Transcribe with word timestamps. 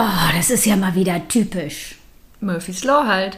Oh, 0.00 0.30
das 0.32 0.48
ist 0.48 0.64
ja 0.64 0.76
mal 0.76 0.94
wieder 0.94 1.26
typisch. 1.26 1.96
Murphy's 2.38 2.84
Law 2.84 3.04
halt. 3.04 3.36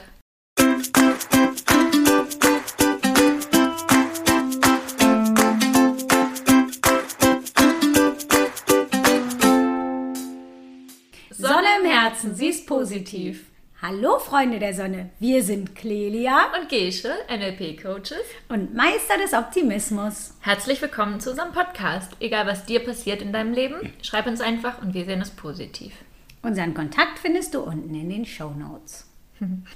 Sonne 11.30 11.66
im 11.82 11.90
Herzen, 11.90 12.34
sie 12.34 12.48
ist 12.48 12.66
positiv. 12.66 13.46
Hallo 13.80 14.18
Freunde 14.18 14.58
der 14.58 14.74
Sonne, 14.74 15.08
wir 15.18 15.42
sind 15.42 15.74
Clelia 15.74 16.52
Und 16.60 16.68
Gesche, 16.68 17.10
NLP-Coaches. 17.30 18.18
und 18.50 18.74
Meister 18.74 19.16
des 19.16 19.32
Optimismus. 19.32 20.34
Herzlich 20.40 20.82
willkommen 20.82 21.20
zu 21.20 21.30
unserem 21.30 21.52
Podcast. 21.52 22.12
Egal 22.20 22.46
was 22.46 22.66
dir 22.66 22.80
passiert 22.80 23.22
in 23.22 23.32
deinem 23.32 23.54
Leben, 23.54 23.76
schreib 24.02 24.26
uns 24.26 24.42
einfach 24.42 24.82
und 24.82 24.92
wir 24.92 25.06
sehen 25.06 25.22
es 25.22 25.30
positiv. 25.30 25.94
Unseren 26.42 26.74
Kontakt 26.74 27.18
findest 27.18 27.54
du 27.54 27.60
unten 27.60 27.94
in 27.94 28.08
den 28.08 28.24
Show 28.24 28.50
Notes. 28.50 29.06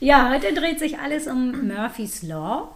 Ja, 0.00 0.30
heute 0.30 0.52
dreht 0.52 0.78
sich 0.78 0.98
alles 0.98 1.27
um 1.27 1.68
Murphy's 1.68 2.23
Law. 2.23 2.74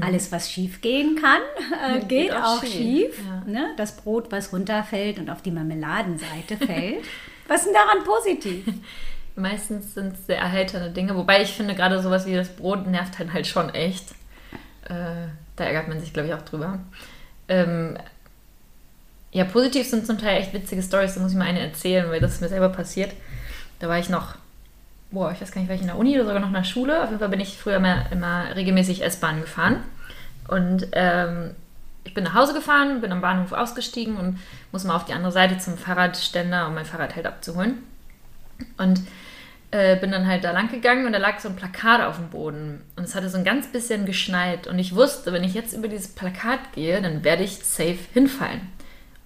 Alles, 0.00 0.32
was 0.32 0.50
schief 0.50 0.80
gehen 0.80 1.14
kann, 1.14 1.40
äh, 1.80 2.00
geht, 2.00 2.08
Geht 2.08 2.32
auch 2.32 2.58
auch 2.58 2.60
schief, 2.64 3.14
schief. 3.14 3.20
ja. 3.24 3.44
Ne? 3.50 3.68
Das 3.76 3.96
Brot, 3.96 4.32
was 4.32 4.52
runterfällt 4.52 5.20
und 5.20 5.30
auf 5.30 5.42
die 5.42 5.52
Marmeladenseite 5.52 6.56
fällt. 6.66 7.04
Was 7.46 7.60
ist 7.60 7.66
denn 7.66 7.74
daran 7.74 8.02
positiv? 8.04 8.64
Meistens 9.36 9.94
sind 9.94 10.14
es 10.14 10.26
sehr 10.26 10.38
erheiternde 10.38 10.90
Dinge, 10.90 11.14
wobei 11.14 11.40
ich 11.42 11.52
finde, 11.52 11.76
gerade 11.76 12.02
sowas 12.02 12.26
wie 12.26 12.34
das 12.34 12.48
Brot 12.48 12.88
nervt 12.88 13.20
einen 13.20 13.32
halt 13.32 13.46
schon 13.46 13.68
echt. 13.70 14.10
Äh, 14.88 15.28
da 15.54 15.64
ärgert 15.64 15.86
man 15.86 16.00
sich, 16.00 16.12
glaube 16.12 16.28
ich, 16.28 16.34
auch 16.34 16.42
drüber. 16.42 16.80
Ähm, 17.48 17.96
ja, 19.36 19.44
positiv 19.44 19.86
sind 19.86 20.06
zum 20.06 20.16
Teil 20.16 20.40
echt 20.40 20.54
witzige 20.54 20.82
Stories, 20.82 21.14
da 21.14 21.20
muss 21.20 21.32
ich 21.32 21.36
mal 21.36 21.44
eine 21.44 21.60
erzählen, 21.60 22.08
weil 22.08 22.20
das 22.20 22.32
ist 22.32 22.40
mir 22.40 22.48
selber 22.48 22.70
passiert. 22.70 23.12
Da 23.80 23.86
war 23.86 23.98
ich 23.98 24.08
noch, 24.08 24.34
boah, 25.10 25.30
ich 25.30 25.42
weiß 25.42 25.52
gar 25.52 25.60
nicht, 25.60 25.68
war 25.68 25.74
ich 25.74 25.82
in 25.82 25.88
der 25.88 25.98
Uni 25.98 26.14
oder 26.14 26.24
sogar 26.24 26.40
noch 26.40 26.48
in 26.48 26.54
der 26.54 26.64
Schule. 26.64 27.02
Auf 27.02 27.10
jeden 27.10 27.18
Fall 27.18 27.28
bin 27.28 27.40
ich 27.40 27.58
früher 27.58 27.76
immer, 27.76 28.10
immer 28.10 28.56
regelmäßig 28.56 29.04
S-Bahn 29.04 29.42
gefahren. 29.42 29.82
Und 30.48 30.88
ähm, 30.92 31.50
ich 32.04 32.14
bin 32.14 32.24
nach 32.24 32.32
Hause 32.32 32.54
gefahren, 32.54 33.02
bin 33.02 33.12
am 33.12 33.20
Bahnhof 33.20 33.52
ausgestiegen 33.52 34.16
und 34.16 34.38
muss 34.72 34.84
mal 34.84 34.96
auf 34.96 35.04
die 35.04 35.12
andere 35.12 35.32
Seite 35.32 35.58
zum 35.58 35.76
Fahrradständer, 35.76 36.66
um 36.68 36.74
mein 36.74 36.86
Fahrrad 36.86 37.14
halt 37.14 37.26
abzuholen. 37.26 37.82
Und 38.78 39.02
äh, 39.70 39.96
bin 39.96 40.12
dann 40.12 40.26
halt 40.26 40.44
da 40.44 40.52
lang 40.52 40.70
gegangen 40.70 41.04
und 41.04 41.12
da 41.12 41.18
lag 41.18 41.40
so 41.40 41.50
ein 41.50 41.56
Plakat 41.56 42.00
auf 42.00 42.16
dem 42.16 42.30
Boden. 42.30 42.80
Und 42.96 43.04
es 43.04 43.14
hatte 43.14 43.28
so 43.28 43.36
ein 43.36 43.44
ganz 43.44 43.66
bisschen 43.66 44.06
geschneit. 44.06 44.66
Und 44.66 44.78
ich 44.78 44.94
wusste, 44.94 45.34
wenn 45.34 45.44
ich 45.44 45.52
jetzt 45.52 45.74
über 45.74 45.88
dieses 45.88 46.08
Plakat 46.08 46.72
gehe, 46.74 47.02
dann 47.02 47.22
werde 47.22 47.44
ich 47.44 47.58
safe 47.58 47.98
hinfallen. 48.14 48.75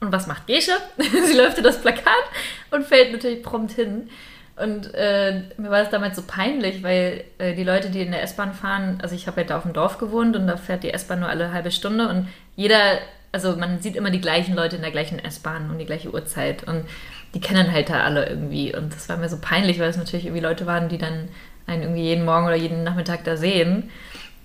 Und 0.00 0.12
was 0.12 0.26
macht 0.26 0.46
Gesche? 0.46 0.72
Sie 0.98 1.36
läuft 1.36 1.58
in 1.58 1.64
das 1.64 1.80
Plakat 1.80 2.24
und 2.70 2.86
fällt 2.86 3.12
natürlich 3.12 3.42
prompt 3.42 3.72
hin. 3.72 4.08
Und 4.56 4.92
äh, 4.94 5.42
mir 5.56 5.70
war 5.70 5.80
das 5.80 5.90
damals 5.90 6.16
so 6.16 6.22
peinlich, 6.26 6.82
weil 6.82 7.24
äh, 7.38 7.54
die 7.54 7.64
Leute, 7.64 7.88
die 7.88 8.02
in 8.02 8.10
der 8.10 8.22
S-Bahn 8.22 8.52
fahren, 8.52 8.98
also 9.02 9.14
ich 9.14 9.26
habe 9.26 9.38
halt 9.38 9.50
da 9.50 9.56
auf 9.56 9.62
dem 9.62 9.72
Dorf 9.72 9.98
gewohnt 9.98 10.36
und 10.36 10.46
da 10.46 10.56
fährt 10.58 10.82
die 10.82 10.92
S-Bahn 10.92 11.20
nur 11.20 11.30
alle 11.30 11.52
halbe 11.52 11.70
Stunde 11.70 12.08
und 12.08 12.28
jeder, 12.56 12.98
also 13.32 13.56
man 13.56 13.80
sieht 13.80 13.96
immer 13.96 14.10
die 14.10 14.20
gleichen 14.20 14.54
Leute 14.54 14.76
in 14.76 14.82
der 14.82 14.90
gleichen 14.90 15.18
S-Bahn 15.18 15.70
um 15.70 15.78
die 15.78 15.86
gleiche 15.86 16.12
Uhrzeit 16.12 16.64
und 16.64 16.84
die 17.32 17.40
kennen 17.40 17.72
halt 17.72 17.88
da 17.88 18.02
alle 18.02 18.28
irgendwie. 18.28 18.74
Und 18.74 18.94
das 18.94 19.08
war 19.08 19.16
mir 19.16 19.28
so 19.28 19.38
peinlich, 19.40 19.78
weil 19.78 19.88
es 19.88 19.96
natürlich 19.96 20.26
irgendwie 20.26 20.42
Leute 20.42 20.66
waren, 20.66 20.88
die 20.88 20.98
dann 20.98 21.28
einen 21.66 21.82
irgendwie 21.82 22.02
jeden 22.02 22.24
Morgen 22.24 22.46
oder 22.46 22.56
jeden 22.56 22.82
Nachmittag 22.82 23.24
da 23.24 23.36
sehen. 23.36 23.90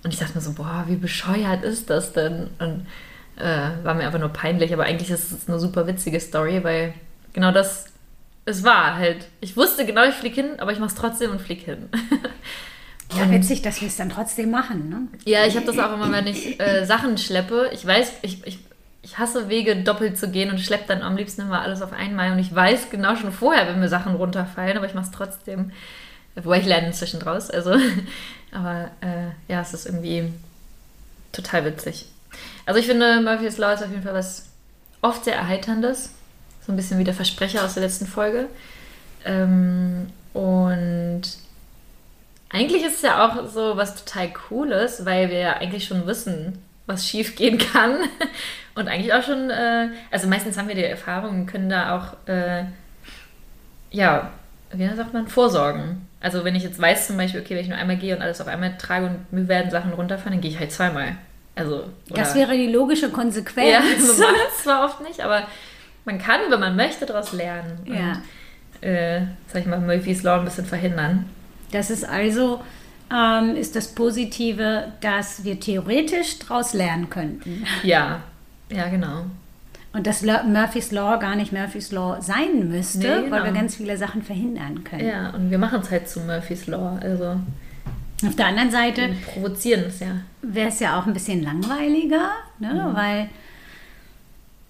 Und 0.04 0.14
ich 0.14 0.20
dachte 0.20 0.34
mir 0.34 0.40
so, 0.40 0.52
boah, 0.52 0.84
wie 0.86 0.96
bescheuert 0.96 1.62
ist 1.62 1.90
das 1.90 2.12
denn? 2.12 2.48
Und 2.58 2.86
äh, 3.36 3.84
war 3.84 3.94
mir 3.94 4.06
einfach 4.06 4.18
nur 4.18 4.30
peinlich, 4.30 4.72
aber 4.72 4.84
eigentlich 4.84 5.10
ist 5.10 5.32
es 5.32 5.48
eine 5.48 5.58
super 5.58 5.86
witzige 5.86 6.20
Story, 6.20 6.62
weil 6.64 6.94
genau 7.32 7.52
das 7.52 7.86
es 8.46 8.62
war 8.62 8.96
halt. 8.96 9.26
Ich 9.40 9.56
wusste 9.56 9.84
genau, 9.84 10.04
ich 10.04 10.14
flieg 10.14 10.34
hin, 10.34 10.58
aber 10.58 10.72
ich 10.72 10.78
mach's 10.78 10.94
trotzdem 10.94 11.32
und 11.32 11.40
flieg 11.40 11.60
hin. 11.60 11.88
Ja, 13.14 13.30
witzig, 13.30 13.62
dass 13.62 13.80
wir 13.80 13.86
es 13.86 13.96
dann 13.96 14.10
trotzdem 14.10 14.50
machen. 14.50 14.88
Ne? 14.88 15.06
ja, 15.24 15.46
ich 15.46 15.54
habe 15.54 15.64
das 15.64 15.78
auch 15.78 15.94
immer, 15.94 16.10
wenn 16.10 16.26
ich 16.26 16.58
äh, 16.58 16.84
Sachen 16.84 17.18
schleppe. 17.18 17.70
Ich 17.72 17.86
weiß, 17.86 18.14
ich, 18.22 18.44
ich, 18.44 18.58
ich 19.02 19.18
hasse 19.18 19.48
Wege 19.48 19.76
doppelt 19.76 20.18
zu 20.18 20.28
gehen 20.28 20.50
und 20.50 20.58
schleppe 20.58 20.88
dann 20.88 21.02
am 21.02 21.16
liebsten 21.16 21.42
immer 21.42 21.60
alles 21.60 21.82
auf 21.82 21.92
einmal. 21.92 22.32
Und 22.32 22.40
ich 22.40 22.52
weiß 22.52 22.90
genau 22.90 23.14
schon 23.14 23.30
vorher, 23.30 23.68
wenn 23.68 23.78
mir 23.78 23.88
Sachen 23.88 24.16
runterfallen, 24.16 24.76
aber 24.76 24.86
ich 24.86 24.94
mach's 24.94 25.12
trotzdem. 25.12 25.70
Wobei 26.34 26.58
ich 26.58 26.66
lerne 26.66 26.88
inzwischen 26.88 27.20
draus. 27.20 27.48
Also, 27.48 27.76
aber 28.50 28.90
äh, 29.00 29.52
ja, 29.52 29.60
es 29.60 29.72
ist 29.72 29.86
irgendwie 29.86 30.32
total 31.30 31.64
witzig. 31.64 32.06
Also 32.66 32.80
ich 32.80 32.86
finde, 32.86 33.20
Murphy's 33.20 33.58
Law 33.58 33.72
ist 33.72 33.82
auf 33.82 33.90
jeden 33.90 34.02
Fall 34.02 34.14
was 34.14 34.48
oft 35.00 35.24
sehr 35.24 35.36
Erheiterndes. 35.36 36.10
So 36.66 36.72
ein 36.72 36.76
bisschen 36.76 36.98
wie 36.98 37.04
der 37.04 37.14
Versprecher 37.14 37.64
aus 37.64 37.74
der 37.74 37.84
letzten 37.84 38.06
Folge. 38.06 38.48
Ähm, 39.24 40.08
und 40.34 41.22
eigentlich 42.50 42.84
ist 42.84 42.96
es 42.96 43.02
ja 43.02 43.24
auch 43.24 43.48
so 43.48 43.76
was 43.76 44.04
total 44.04 44.32
Cooles, 44.32 45.04
weil 45.04 45.30
wir 45.30 45.38
ja 45.38 45.52
eigentlich 45.54 45.84
schon 45.84 46.06
wissen, 46.06 46.58
was 46.86 47.06
schief 47.06 47.36
gehen 47.36 47.58
kann. 47.58 47.98
Und 48.74 48.88
eigentlich 48.88 49.14
auch 49.14 49.22
schon, 49.22 49.48
äh, 49.48 49.88
also 50.10 50.28
meistens 50.28 50.58
haben 50.58 50.68
wir 50.68 50.74
die 50.74 50.84
Erfahrung 50.84 51.30
und 51.30 51.46
können 51.46 51.70
da 51.70 51.96
auch, 51.96 52.28
äh, 52.28 52.64
ja, 53.90 54.32
wie 54.70 54.86
sagt 54.94 55.14
man, 55.14 55.28
vorsorgen. 55.28 56.06
Also 56.20 56.44
wenn 56.44 56.54
ich 56.54 56.62
jetzt 56.62 56.78
weiß 56.78 57.06
zum 57.06 57.16
Beispiel, 57.16 57.40
okay, 57.40 57.54
wenn 57.54 57.62
ich 57.62 57.70
nur 57.70 57.78
einmal 57.78 57.96
gehe 57.96 58.14
und 58.14 58.20
alles 58.20 58.42
auf 58.42 58.48
einmal 58.48 58.76
trage 58.76 59.06
und 59.06 59.32
mir 59.32 59.48
werden 59.48 59.70
Sachen 59.70 59.94
runterfallen, 59.94 60.34
dann 60.34 60.40
gehe 60.42 60.50
ich 60.50 60.58
halt 60.58 60.72
zweimal. 60.72 61.16
Also, 61.56 61.84
Das 62.10 62.34
wäre 62.34 62.56
die 62.56 62.68
logische 62.68 63.10
Konsequenz. 63.10 63.70
ja, 63.72 63.80
man 64.26 64.32
macht 64.34 64.48
es 64.56 64.62
zwar 64.62 64.84
oft 64.84 65.00
nicht, 65.00 65.20
aber 65.20 65.42
man 66.04 66.18
kann, 66.18 66.40
wenn 66.50 66.60
man 66.60 66.76
möchte, 66.76 67.06
daraus 67.06 67.32
lernen. 67.32 67.78
Ja. 67.86 68.20
Und, 68.82 68.88
äh, 68.88 69.22
sag 69.52 69.62
ich 69.62 69.66
mal, 69.66 69.80
Murphy's 69.80 70.22
Law 70.22 70.38
ein 70.38 70.44
bisschen 70.44 70.66
verhindern. 70.66 71.24
Das 71.72 71.90
ist 71.90 72.04
also 72.04 72.60
ähm, 73.12 73.56
ist 73.56 73.76
das 73.76 73.88
Positive, 73.88 74.92
dass 75.00 75.44
wir 75.44 75.58
theoretisch 75.60 76.38
daraus 76.40 76.74
lernen 76.74 77.08
könnten. 77.10 77.64
Ja, 77.82 78.20
ja, 78.70 78.88
genau. 78.88 79.24
Und 79.92 80.06
dass 80.06 80.22
Murphy's 80.22 80.92
Law 80.92 81.18
gar 81.18 81.36
nicht 81.36 81.52
Murphy's 81.52 81.90
Law 81.90 82.20
sein 82.20 82.68
müsste, 82.68 82.98
Nee, 82.98 83.04
genau. 83.24 83.30
weil 83.30 83.44
wir 83.44 83.52
ganz 83.52 83.76
viele 83.76 83.96
Sachen 83.96 84.22
verhindern 84.22 84.84
können. 84.84 85.06
Ja, 85.08 85.30
und 85.30 85.50
wir 85.50 85.56
machen 85.58 85.80
es 85.80 85.90
halt 85.90 86.08
zu 86.08 86.20
Murphy's 86.20 86.66
Law. 86.66 86.98
Also 87.00 87.40
Auf 88.24 88.34
der 88.34 88.46
anderen 88.46 88.70
Seite 88.70 89.10
provozieren 89.26 89.84
es 89.88 90.00
ja. 90.00 90.22
wäre 90.40 90.68
es 90.68 90.80
ja 90.80 90.98
auch 90.98 91.06
ein 91.06 91.12
bisschen 91.12 91.42
langweiliger, 91.42 92.30
ne? 92.58 92.88
Mhm. 92.88 92.96
weil 92.96 93.28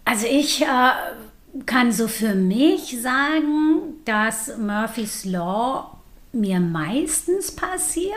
also 0.04 0.26
ich 0.26 0.62
äh, 0.62 1.64
kann 1.64 1.92
so 1.92 2.08
für 2.08 2.34
mich 2.34 3.00
sagen, 3.00 4.00
dass 4.04 4.56
Murphy's 4.58 5.24
Law 5.24 5.96
mir 6.32 6.60
meistens 6.60 7.52
passiert, 7.52 8.14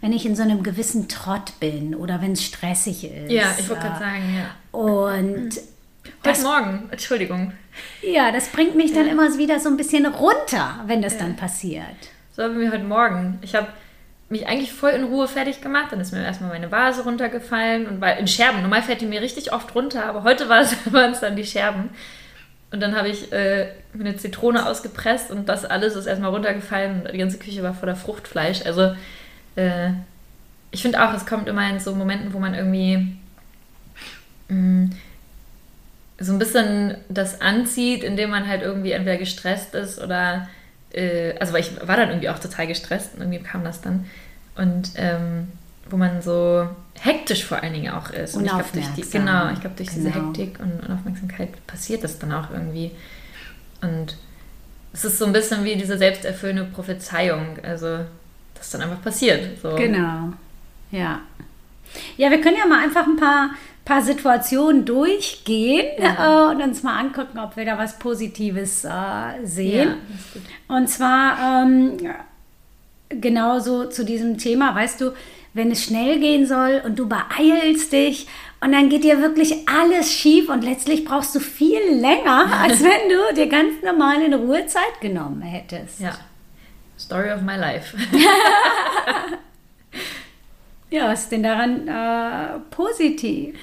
wenn 0.00 0.12
ich 0.12 0.26
in 0.26 0.36
so 0.36 0.42
einem 0.42 0.62
gewissen 0.62 1.08
Trott 1.08 1.58
bin 1.58 1.94
oder 1.94 2.20
wenn 2.20 2.32
es 2.32 2.44
stressig 2.44 3.04
ist. 3.04 3.30
Ja, 3.30 3.54
ich 3.58 3.68
wollte 3.68 3.82
gerade 3.82 3.98
sagen, 3.98 4.36
ja. 4.36 4.78
Und 4.78 5.60
Heute 6.24 6.42
Morgen, 6.42 6.88
Entschuldigung. 6.90 7.52
ja, 8.02 8.30
das 8.30 8.48
bringt 8.48 8.74
mich 8.76 8.92
dann 8.92 9.08
immer 9.08 9.36
wieder 9.38 9.58
so 9.58 9.68
ein 9.68 9.76
bisschen 9.76 10.06
runter, 10.06 10.80
wenn 10.86 11.02
das 11.02 11.16
dann 11.18 11.36
passiert. 11.36 11.84
So 12.36 12.42
haben 12.42 12.58
wir 12.58 12.70
heute 12.70 12.84
Morgen. 12.84 13.38
Ich 13.42 13.54
habe 13.54 13.68
mich 14.32 14.48
eigentlich 14.48 14.72
voll 14.72 14.90
in 14.90 15.04
Ruhe 15.04 15.28
fertig 15.28 15.60
gemacht. 15.60 15.92
Dann 15.92 16.00
ist 16.00 16.12
mir 16.12 16.24
erstmal 16.24 16.50
meine 16.50 16.72
Vase 16.72 17.04
runtergefallen 17.04 17.86
und 17.86 18.00
war 18.00 18.16
in 18.16 18.26
Scherben. 18.26 18.62
Normal 18.62 18.82
fällt 18.82 19.00
die 19.00 19.06
mir 19.06 19.20
richtig 19.20 19.52
oft 19.52 19.74
runter, 19.74 20.06
aber 20.06 20.24
heute 20.24 20.48
waren 20.48 21.12
es 21.12 21.20
dann 21.20 21.36
die 21.36 21.44
Scherben. 21.44 21.90
Und 22.72 22.80
dann 22.80 22.96
habe 22.96 23.08
ich 23.08 23.30
äh, 23.32 23.68
mir 23.92 24.06
eine 24.06 24.16
Zitrone 24.16 24.66
ausgepresst 24.66 25.30
und 25.30 25.48
das 25.48 25.66
alles 25.66 25.94
ist 25.94 26.06
erstmal 26.06 26.30
runtergefallen 26.30 27.02
und 27.02 27.12
die 27.12 27.18
ganze 27.18 27.38
Küche 27.38 27.62
war 27.62 27.74
voller 27.74 27.94
Fruchtfleisch. 27.94 28.64
Also 28.64 28.96
äh, 29.56 29.90
ich 30.70 30.80
finde 30.80 31.04
auch, 31.04 31.12
es 31.12 31.26
kommt 31.26 31.48
immer 31.48 31.68
in 31.68 31.78
so 31.78 31.94
Momenten, 31.94 32.32
wo 32.32 32.38
man 32.38 32.54
irgendwie 32.54 33.14
mh, 34.48 34.88
so 36.18 36.32
ein 36.32 36.38
bisschen 36.38 36.96
das 37.10 37.42
anzieht, 37.42 38.02
indem 38.02 38.30
man 38.30 38.48
halt 38.48 38.62
irgendwie 38.62 38.92
entweder 38.92 39.18
gestresst 39.18 39.74
ist 39.74 40.00
oder 40.00 40.48
äh, 40.94 41.34
also 41.38 41.52
weil 41.52 41.60
ich 41.60 41.86
war 41.86 41.98
dann 41.98 42.08
irgendwie 42.08 42.30
auch 42.30 42.38
total 42.38 42.66
gestresst 42.66 43.14
und 43.14 43.20
irgendwie 43.20 43.42
kam 43.42 43.64
das 43.64 43.82
dann 43.82 44.06
und 44.56 44.90
ähm, 44.96 45.48
wo 45.90 45.96
man 45.96 46.22
so 46.22 46.68
hektisch 47.00 47.44
vor 47.44 47.62
allen 47.62 47.72
Dingen 47.74 47.92
auch 47.92 48.10
ist. 48.10 48.36
Und 48.36 48.44
ich 48.44 48.50
glaube, 48.50 48.64
durch 48.72 48.86
die, 48.96 49.02
genau, 49.02 49.50
ich 49.50 49.60
glaube, 49.60 49.76
durch 49.76 49.90
diese 49.90 50.10
Genau. 50.10 50.26
Hektik 50.26 50.58
und 50.60 50.84
Unaufmerksamkeit 50.86 51.66
passiert 51.66 52.04
das 52.04 52.18
dann 52.18 52.32
auch 52.32 52.50
irgendwie. 52.50 52.92
Und 53.80 54.16
es 54.92 55.04
ist 55.04 55.18
so 55.18 55.24
ein 55.26 55.32
bisschen 55.32 55.64
wie 55.64 55.76
diese 55.76 55.98
selbsterfüllende 55.98 56.64
Prophezeiung, 56.64 57.58
also 57.62 58.00
das 58.54 58.70
dann 58.70 58.82
einfach 58.82 59.02
passiert. 59.02 59.58
So. 59.60 59.74
Genau. 59.74 60.32
Ja. 60.90 61.20
Ja, 62.16 62.30
wir 62.30 62.40
können 62.40 62.56
ja 62.58 62.66
mal 62.66 62.82
einfach 62.84 63.06
ein 63.06 63.16
paar, 63.16 63.50
paar 63.84 64.02
Situationen 64.02 64.84
durchgehen 64.84 65.86
Ja. 65.98 66.50
äh, 66.50 66.54
und 66.54 66.62
uns 66.62 66.82
mal 66.82 66.98
angucken, 66.98 67.38
ob 67.38 67.56
wir 67.56 67.64
da 67.64 67.76
was 67.76 67.98
Positives 67.98 68.84
äh, 68.84 68.90
sehen. 69.44 69.96
Ja. 70.68 70.76
Und 70.76 70.88
zwar 70.88 71.64
ähm, 71.64 71.98
genauso 73.20 73.86
zu 73.86 74.04
diesem 74.04 74.38
Thema, 74.38 74.74
weißt 74.74 75.00
du, 75.00 75.12
wenn 75.54 75.70
es 75.70 75.84
schnell 75.84 76.18
gehen 76.18 76.46
soll 76.46 76.82
und 76.84 76.98
du 76.98 77.08
beeilst 77.08 77.92
dich 77.92 78.26
und 78.60 78.72
dann 78.72 78.88
geht 78.88 79.04
dir 79.04 79.20
wirklich 79.20 79.68
alles 79.68 80.12
schief 80.12 80.48
und 80.48 80.62
letztlich 80.62 81.04
brauchst 81.04 81.34
du 81.34 81.40
viel 81.40 81.80
länger, 81.90 82.46
als 82.62 82.82
wenn 82.82 83.08
du 83.08 83.34
dir 83.34 83.48
ganz 83.48 83.82
normal 83.84 84.22
in 84.22 84.34
Ruhe 84.34 84.66
Zeit 84.66 85.00
genommen 85.00 85.42
hättest. 85.42 86.00
Ja, 86.00 86.14
Story 86.98 87.32
of 87.32 87.42
my 87.42 87.56
life. 87.56 87.96
ja, 90.90 91.08
was 91.08 91.24
ist 91.24 91.32
denn 91.32 91.42
daran 91.42 91.88
äh, 91.88 92.60
positiv? 92.70 93.58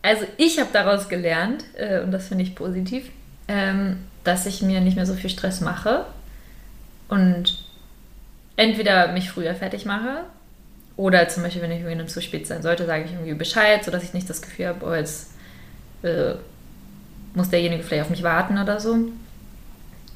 Also 0.00 0.26
ich 0.36 0.58
habe 0.58 0.70
daraus 0.72 1.08
gelernt, 1.08 1.64
äh, 1.76 2.00
und 2.00 2.10
das 2.10 2.28
finde 2.28 2.44
ich 2.44 2.54
positiv, 2.54 3.10
ähm, 3.48 3.98
dass 4.24 4.46
ich 4.46 4.62
mir 4.62 4.80
nicht 4.80 4.96
mehr 4.96 5.06
so 5.06 5.14
viel 5.14 5.30
Stress 5.30 5.60
mache 5.60 6.06
und 7.08 7.61
entweder 8.56 9.12
mich 9.12 9.30
früher 9.30 9.54
fertig 9.54 9.84
mache 9.84 10.24
oder 10.96 11.28
zum 11.28 11.42
Beispiel, 11.42 11.62
wenn 11.62 11.72
ich 11.72 11.82
irgendwie 11.82 12.06
zu 12.06 12.20
spät 12.20 12.46
sein 12.46 12.62
sollte, 12.62 12.86
sage 12.86 13.04
ich 13.04 13.12
irgendwie 13.12 13.34
Bescheid, 13.34 13.84
sodass 13.84 14.02
ich 14.02 14.14
nicht 14.14 14.28
das 14.28 14.42
Gefühl 14.42 14.68
habe, 14.68 14.86
oh, 14.86 14.94
jetzt 14.94 15.32
äh, 16.02 16.34
muss 17.34 17.50
derjenige 17.50 17.82
vielleicht 17.82 18.04
auf 18.04 18.10
mich 18.10 18.22
warten 18.22 18.58
oder 18.58 18.78
so. 18.78 18.96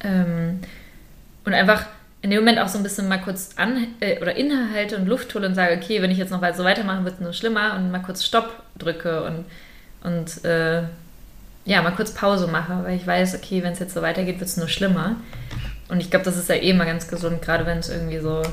Ähm, 0.03 0.59
und 1.45 1.53
einfach 1.53 1.85
in 2.21 2.29
dem 2.29 2.39
Moment 2.39 2.59
auch 2.59 2.67
so 2.67 2.77
ein 2.77 2.83
bisschen 2.83 3.07
mal 3.07 3.21
kurz 3.21 3.51
an 3.57 3.87
äh, 3.99 4.21
oder 4.21 4.35
innehalte 4.35 4.97
und 4.97 5.07
Luft 5.07 5.33
hole 5.33 5.47
und 5.47 5.55
sage, 5.55 5.75
okay, 5.75 6.01
wenn 6.01 6.11
ich 6.11 6.17
jetzt 6.17 6.31
noch 6.31 6.43
so 6.53 6.63
weitermache, 6.63 7.03
wird 7.03 7.15
es 7.15 7.21
nur 7.21 7.33
schlimmer 7.33 7.75
und 7.75 7.91
mal 7.91 7.99
kurz 7.99 8.23
Stopp 8.23 8.63
drücke 8.77 9.23
und, 9.23 9.45
und 10.03 10.45
äh, 10.45 10.83
ja, 11.65 11.81
mal 11.81 11.91
kurz 11.91 12.13
Pause 12.13 12.47
mache, 12.47 12.83
weil 12.83 12.95
ich 12.95 13.05
weiß, 13.05 13.35
okay, 13.35 13.61
wenn 13.63 13.73
es 13.73 13.79
jetzt 13.79 13.93
so 13.93 14.01
weitergeht, 14.01 14.39
wird 14.39 14.49
es 14.49 14.57
nur 14.57 14.69
schlimmer. 14.69 15.17
Und 15.89 16.01
ich 16.01 16.09
glaube, 16.09 16.25
das 16.25 16.37
ist 16.37 16.49
ja 16.49 16.55
eh 16.55 16.73
mal 16.73 16.85
ganz 16.85 17.07
gesund, 17.07 17.41
gerade 17.41 17.65
wenn 17.65 17.77
es 17.77 17.89
irgendwie 17.89 18.19
so 18.19 18.43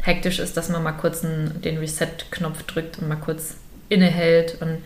hektisch 0.00 0.38
ist, 0.38 0.56
dass 0.56 0.68
man 0.68 0.82
mal 0.82 0.92
kurz 0.92 1.24
einen, 1.24 1.60
den 1.62 1.78
Reset-Knopf 1.78 2.62
drückt 2.64 2.98
und 2.98 3.08
mal 3.08 3.16
kurz 3.16 3.56
innehält 3.88 4.60
und 4.60 4.78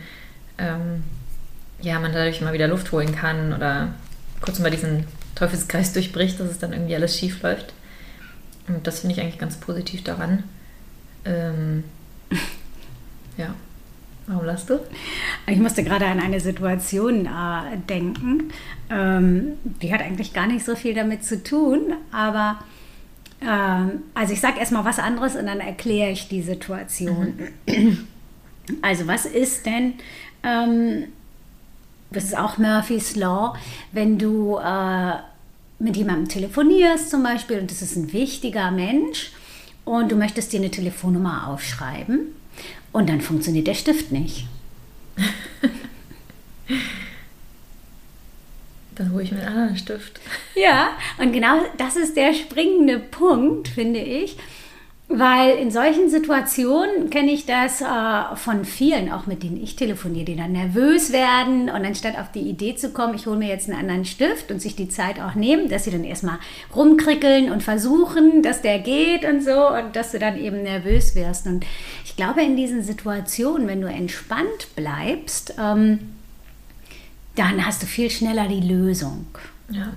ähm, 0.57 1.03
ja, 1.81 1.99
man 1.99 2.13
dadurch 2.13 2.41
mal 2.41 2.53
wieder 2.53 2.67
Luft 2.67 2.91
holen 2.91 3.15
kann 3.15 3.53
oder 3.53 3.93
kurz 4.41 4.59
mal 4.59 4.71
diesen 4.71 5.05
Teufelskreis 5.35 5.93
durchbricht, 5.93 6.39
dass 6.39 6.49
es 6.49 6.59
dann 6.59 6.73
irgendwie 6.73 6.95
alles 6.95 7.17
schief 7.17 7.41
läuft. 7.41 7.73
Und 8.67 8.85
das 8.85 8.99
finde 8.99 9.15
ich 9.15 9.21
eigentlich 9.21 9.39
ganz 9.39 9.57
positiv 9.57 10.03
daran. 10.03 10.43
Ähm, 11.25 11.83
ja. 13.37 13.55
Warum 14.27 14.45
lachst 14.45 14.69
du? 14.69 14.79
Ich 15.47 15.57
musste 15.57 15.85
gerade 15.85 16.05
an 16.05 16.19
eine 16.19 16.41
Situation 16.41 17.25
äh, 17.25 17.77
denken. 17.89 18.51
Ähm, 18.89 19.53
die 19.63 19.93
hat 19.93 20.01
eigentlich 20.01 20.33
gar 20.33 20.47
nicht 20.47 20.65
so 20.65 20.75
viel 20.75 20.93
damit 20.93 21.23
zu 21.23 21.41
tun, 21.41 21.93
aber 22.11 22.59
ähm, 23.41 24.01
also 24.13 24.33
ich 24.33 24.41
sage 24.41 24.59
erstmal 24.59 24.83
was 24.83 24.99
anderes 24.99 25.37
und 25.37 25.45
dann 25.45 25.61
erkläre 25.61 26.11
ich 26.11 26.27
die 26.27 26.41
Situation. 26.41 27.39
Mhm. 27.67 28.07
Also 28.81 29.07
was 29.07 29.25
ist 29.25 29.65
denn, 29.65 29.93
ähm, 30.43 31.05
das 32.11 32.25
ist 32.25 32.37
auch 32.37 32.57
Murphy's 32.57 33.15
Law, 33.15 33.55
wenn 33.93 34.17
du 34.17 34.57
äh, 34.57 35.13
mit 35.79 35.95
jemandem 35.95 36.27
telefonierst 36.27 37.09
zum 37.09 37.23
Beispiel 37.23 37.59
und 37.59 37.71
das 37.71 37.81
ist 37.81 37.95
ein 37.95 38.11
wichtiger 38.11 38.71
Mensch 38.71 39.31
und 39.85 40.11
du 40.11 40.17
möchtest 40.17 40.51
dir 40.51 40.59
eine 40.59 40.69
Telefonnummer 40.69 41.47
aufschreiben 41.47 42.35
und 42.91 43.09
dann 43.09 43.21
funktioniert 43.21 43.67
der 43.67 43.73
Stift 43.75 44.11
nicht. 44.11 44.45
Dann 48.95 49.11
hole 49.13 49.23
ich 49.23 49.31
mir 49.31 49.41
einen 49.41 49.47
anderen 49.47 49.77
Stift. 49.77 50.19
Ja, 50.55 50.97
und 51.19 51.31
genau 51.31 51.61
das 51.77 51.95
ist 51.95 52.17
der 52.17 52.33
springende 52.33 52.97
Punkt, 52.97 53.67
finde 53.67 53.99
ich. 53.99 54.37
Weil 55.09 55.57
in 55.57 55.71
solchen 55.71 56.09
Situationen 56.09 57.09
kenne 57.09 57.31
ich 57.31 57.45
das 57.45 57.79
äh, 57.79 58.35
von 58.35 58.65
vielen, 58.65 59.09
auch 59.09 59.25
mit 59.25 59.41
denen 59.41 59.61
ich 59.63 59.77
telefoniere, 59.77 60.25
die 60.25 60.35
dann 60.35 60.51
nervös 60.51 61.13
werden 61.13 61.69
und 61.69 61.85
anstatt 61.85 62.19
auf 62.19 62.29
die 62.33 62.41
Idee 62.41 62.75
zu 62.75 62.89
kommen, 62.89 63.15
ich 63.15 63.25
hole 63.25 63.37
mir 63.37 63.47
jetzt 63.47 63.69
einen 63.69 63.79
anderen 63.79 64.03
Stift 64.03 64.51
und 64.51 64.61
sich 64.61 64.75
die 64.75 64.89
Zeit 64.89 65.21
auch 65.21 65.33
nehmen, 65.33 65.69
dass 65.69 65.85
sie 65.85 65.91
dann 65.91 66.03
erstmal 66.03 66.39
rumkrickeln 66.75 67.49
und 67.53 67.63
versuchen, 67.63 68.43
dass 68.43 68.61
der 68.61 68.79
geht 68.79 69.23
und 69.23 69.41
so 69.41 69.69
und 69.69 69.95
dass 69.95 70.11
du 70.11 70.19
dann 70.19 70.37
eben 70.37 70.63
nervös 70.63 71.15
wirst. 71.15 71.47
Und 71.47 71.65
ich 72.03 72.17
glaube, 72.17 72.41
in 72.41 72.57
diesen 72.57 72.83
Situationen, 72.83 73.65
wenn 73.69 73.79
du 73.79 73.87
entspannt 73.87 74.75
bleibst, 74.75 75.55
ähm, 75.57 75.99
dann 77.35 77.65
hast 77.65 77.81
du 77.81 77.85
viel 77.85 78.09
schneller 78.09 78.49
die 78.49 78.59
Lösung. 78.59 79.25
Ja. 79.69 79.93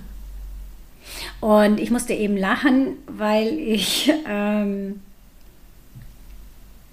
Und 1.41 1.81
ich 1.81 1.91
musste 1.91 2.13
eben 2.13 2.37
lachen, 2.37 2.99
weil 3.07 3.59
ich 3.59 4.13
ähm, 4.29 5.01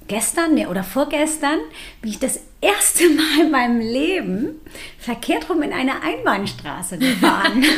gestern 0.07 0.53
nee, 0.53 0.65
oder 0.65 0.83
vorgestern 0.83 1.59
bin 2.01 2.11
ich 2.11 2.19
das 2.19 2.39
erste 2.61 3.09
Mal 3.09 3.45
in 3.45 3.51
meinem 3.51 3.79
Leben 3.79 4.61
verkehrt 4.99 5.49
rum 5.49 5.61
in 5.61 5.73
eine 5.73 6.01
Einbahnstraße 6.01 6.97
gefahren. 6.97 7.63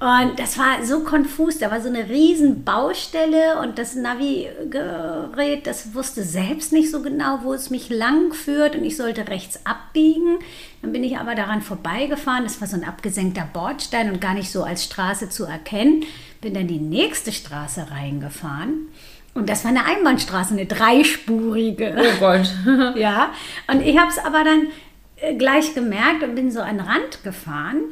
Und 0.00 0.38
das 0.38 0.56
war 0.56 0.82
so 0.82 1.00
konfus. 1.00 1.58
Da 1.58 1.70
war 1.70 1.82
so 1.82 1.88
eine 1.88 2.08
riesen 2.08 2.64
Baustelle 2.64 3.60
und 3.60 3.78
das 3.78 3.94
Navigerät, 3.94 5.66
das 5.66 5.94
wusste 5.94 6.22
selbst 6.22 6.72
nicht 6.72 6.90
so 6.90 7.02
genau, 7.02 7.40
wo 7.42 7.52
es 7.52 7.68
mich 7.68 7.90
lang 7.90 8.32
führt 8.32 8.74
und 8.74 8.82
ich 8.82 8.96
sollte 8.96 9.28
rechts 9.28 9.60
abbiegen. 9.66 10.38
Dann 10.80 10.92
bin 10.92 11.04
ich 11.04 11.18
aber 11.18 11.34
daran 11.34 11.60
vorbeigefahren. 11.60 12.44
Das 12.44 12.62
war 12.62 12.66
so 12.68 12.76
ein 12.76 12.84
abgesenkter 12.84 13.46
Bordstein 13.52 14.10
und 14.10 14.22
gar 14.22 14.32
nicht 14.32 14.50
so 14.50 14.62
als 14.62 14.84
Straße 14.84 15.28
zu 15.28 15.44
erkennen. 15.44 16.04
Bin 16.40 16.54
dann 16.54 16.66
die 16.66 16.80
nächste 16.80 17.30
Straße 17.30 17.90
reingefahren. 17.90 18.88
Und 19.34 19.50
das 19.50 19.64
war 19.64 19.70
eine 19.70 19.84
Einbahnstraße, 19.84 20.54
eine 20.54 20.64
dreispurige. 20.64 21.94
Oh 21.98 22.20
Gott. 22.20 22.50
ja. 22.96 23.34
Und 23.70 23.82
ich 23.82 23.98
habe 23.98 24.08
es 24.08 24.16
aber 24.16 24.44
dann 24.44 24.68
äh, 25.16 25.34
gleich 25.34 25.74
gemerkt 25.74 26.22
und 26.22 26.34
bin 26.34 26.50
so 26.50 26.60
an 26.60 26.78
den 26.78 26.86
Rand 26.86 27.22
gefahren 27.22 27.82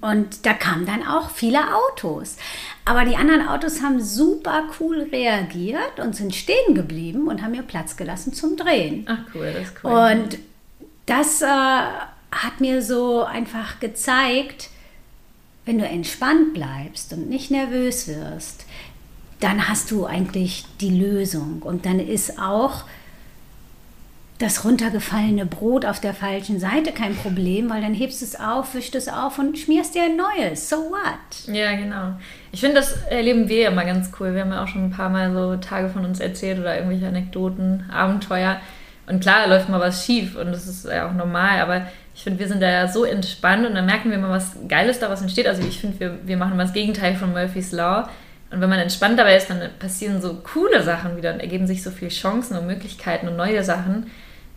und 0.00 0.44
da 0.44 0.52
kamen 0.52 0.84
dann 0.86 1.06
auch 1.06 1.30
viele 1.30 1.60
Autos. 1.74 2.36
Aber 2.84 3.04
die 3.04 3.16
anderen 3.16 3.46
Autos 3.48 3.82
haben 3.82 4.00
super 4.00 4.64
cool 4.78 5.08
reagiert 5.10 5.98
und 5.98 6.14
sind 6.14 6.34
stehen 6.34 6.74
geblieben 6.74 7.28
und 7.28 7.42
haben 7.42 7.52
mir 7.52 7.62
Platz 7.62 7.96
gelassen 7.96 8.32
zum 8.32 8.56
Drehen. 8.56 9.06
Ach 9.08 9.20
cool, 9.34 9.52
das 9.52 9.68
ist 9.68 9.74
cool. 9.82 9.90
Und 9.90 10.38
das 11.06 11.42
äh, 11.42 11.46
hat 11.46 12.60
mir 12.60 12.82
so 12.82 13.24
einfach 13.24 13.80
gezeigt, 13.80 14.70
wenn 15.64 15.78
du 15.78 15.86
entspannt 15.86 16.54
bleibst 16.54 17.12
und 17.12 17.28
nicht 17.28 17.50
nervös 17.50 18.08
wirst, 18.08 18.66
dann 19.40 19.68
hast 19.68 19.90
du 19.90 20.04
eigentlich 20.04 20.66
die 20.80 20.90
Lösung. 20.90 21.62
Und 21.62 21.86
dann 21.86 22.00
ist 22.00 22.38
auch 22.38 22.84
das 24.40 24.64
runtergefallene 24.64 25.44
Brot 25.44 25.84
auf 25.84 26.00
der 26.00 26.14
falschen 26.14 26.58
Seite 26.58 26.92
kein 26.92 27.14
Problem, 27.14 27.68
weil 27.68 27.82
dann 27.82 27.92
hebst 27.92 28.22
du 28.22 28.24
es 28.24 28.40
auf, 28.40 28.74
wischst 28.74 28.94
es 28.94 29.06
auf 29.06 29.38
und 29.38 29.58
schmierst 29.58 29.94
dir 29.94 30.04
ein 30.04 30.16
neues. 30.16 30.70
So 30.70 30.76
what? 30.76 31.54
Ja, 31.54 31.76
genau. 31.76 32.14
Ich 32.50 32.60
finde, 32.60 32.76
das 32.76 33.02
erleben 33.02 33.50
wir 33.50 33.58
ja 33.64 33.70
immer 33.70 33.84
ganz 33.84 34.10
cool. 34.18 34.34
Wir 34.34 34.40
haben 34.40 34.50
ja 34.50 34.64
auch 34.64 34.68
schon 34.68 34.86
ein 34.86 34.90
paar 34.90 35.10
Mal 35.10 35.34
so 35.34 35.56
Tage 35.56 35.90
von 35.90 36.06
uns 36.06 36.20
erzählt 36.20 36.58
oder 36.58 36.74
irgendwelche 36.74 37.06
Anekdoten, 37.06 37.84
Abenteuer. 37.92 38.56
Und 39.06 39.20
klar, 39.20 39.46
läuft 39.46 39.68
mal 39.68 39.78
was 39.78 40.06
schief 40.06 40.36
und 40.36 40.46
das 40.52 40.66
ist 40.66 40.86
ja 40.86 41.08
auch 41.08 41.14
normal, 41.14 41.60
aber 41.60 41.86
ich 42.14 42.22
finde, 42.22 42.38
wir 42.38 42.48
sind 42.48 42.62
da 42.62 42.70
ja 42.70 42.88
so 42.88 43.04
entspannt 43.04 43.66
und 43.66 43.74
dann 43.74 43.84
merken 43.84 44.10
wir 44.10 44.18
mal, 44.18 44.30
was 44.30 44.56
Geiles 44.68 45.00
daraus 45.00 45.20
entsteht. 45.20 45.48
Also 45.48 45.62
ich 45.62 45.80
finde, 45.80 46.00
wir, 46.00 46.18
wir 46.24 46.36
machen 46.38 46.56
mal 46.56 46.64
das 46.64 46.72
Gegenteil 46.72 47.14
von 47.14 47.32
Murphy's 47.32 47.72
Law. 47.72 48.08
Und 48.50 48.60
wenn 48.60 48.70
man 48.70 48.78
entspannt 48.78 49.18
dabei 49.18 49.36
ist, 49.36 49.50
dann 49.50 49.60
passieren 49.78 50.22
so 50.22 50.34
coole 50.42 50.82
Sachen 50.82 51.16
wieder 51.16 51.34
und 51.34 51.40
ergeben 51.40 51.66
sich 51.66 51.82
so 51.82 51.90
viele 51.90 52.10
Chancen 52.10 52.56
und 52.56 52.66
Möglichkeiten 52.66 53.28
und 53.28 53.36
neue 53.36 53.62
Sachen. 53.62 54.06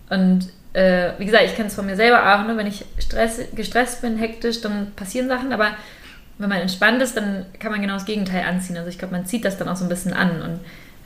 Und 0.10 0.50
äh, 0.74 1.12
wie 1.18 1.26
gesagt, 1.26 1.46
ich 1.46 1.56
kenne 1.56 1.68
es 1.68 1.76
von 1.76 1.86
mir 1.86 1.96
selber 1.96 2.36
auch, 2.36 2.46
ne? 2.46 2.58
wenn 2.58 2.68
ich 2.68 2.86
Stress, 3.00 3.40
gestresst 3.56 4.02
bin, 4.02 4.18
hektisch, 4.18 4.62
dann 4.62 4.92
passieren 4.96 5.28
Sachen, 5.28 5.54
aber 5.54 5.72
wenn 6.38 6.50
man 6.50 6.60
entspannt 6.60 7.02
ist, 7.02 7.16
dann 7.16 7.46
kann 7.60 7.72
man 7.72 7.82
genau 7.82 7.94
das 7.94 8.06
Gegenteil 8.06 8.44
anziehen. 8.46 8.78
Also 8.78 8.90
ich 8.90 8.98
glaube, 8.98 9.14
man 9.14 9.26
zieht 9.26 9.46
das 9.46 9.58
dann 9.58 9.70
auch 9.70 9.76
so 9.76 9.86
ein 9.86 9.90
bisschen 9.90 10.14
an. 10.14 10.42
Und 10.42 10.60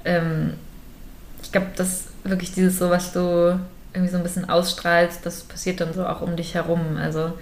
ähm, 0.06 0.54
ich 1.44 1.52
glaube, 1.52 1.68
dass 1.76 2.06
wirklich 2.24 2.54
dieses 2.54 2.80
so, 2.80 2.90
was 2.90 3.12
du 3.12 3.60
irgendwie 3.94 4.12
so 4.12 4.18
ein 4.18 4.24
bisschen 4.24 4.50
ausstrahlst, 4.50 5.26
das 5.26 5.42
passiert 5.44 5.82
dann 5.82 5.94
so 5.94 6.06
auch 6.06 6.22
um 6.22 6.36
dich 6.36 6.56
herum. 6.56 6.98
Also 6.98 7.34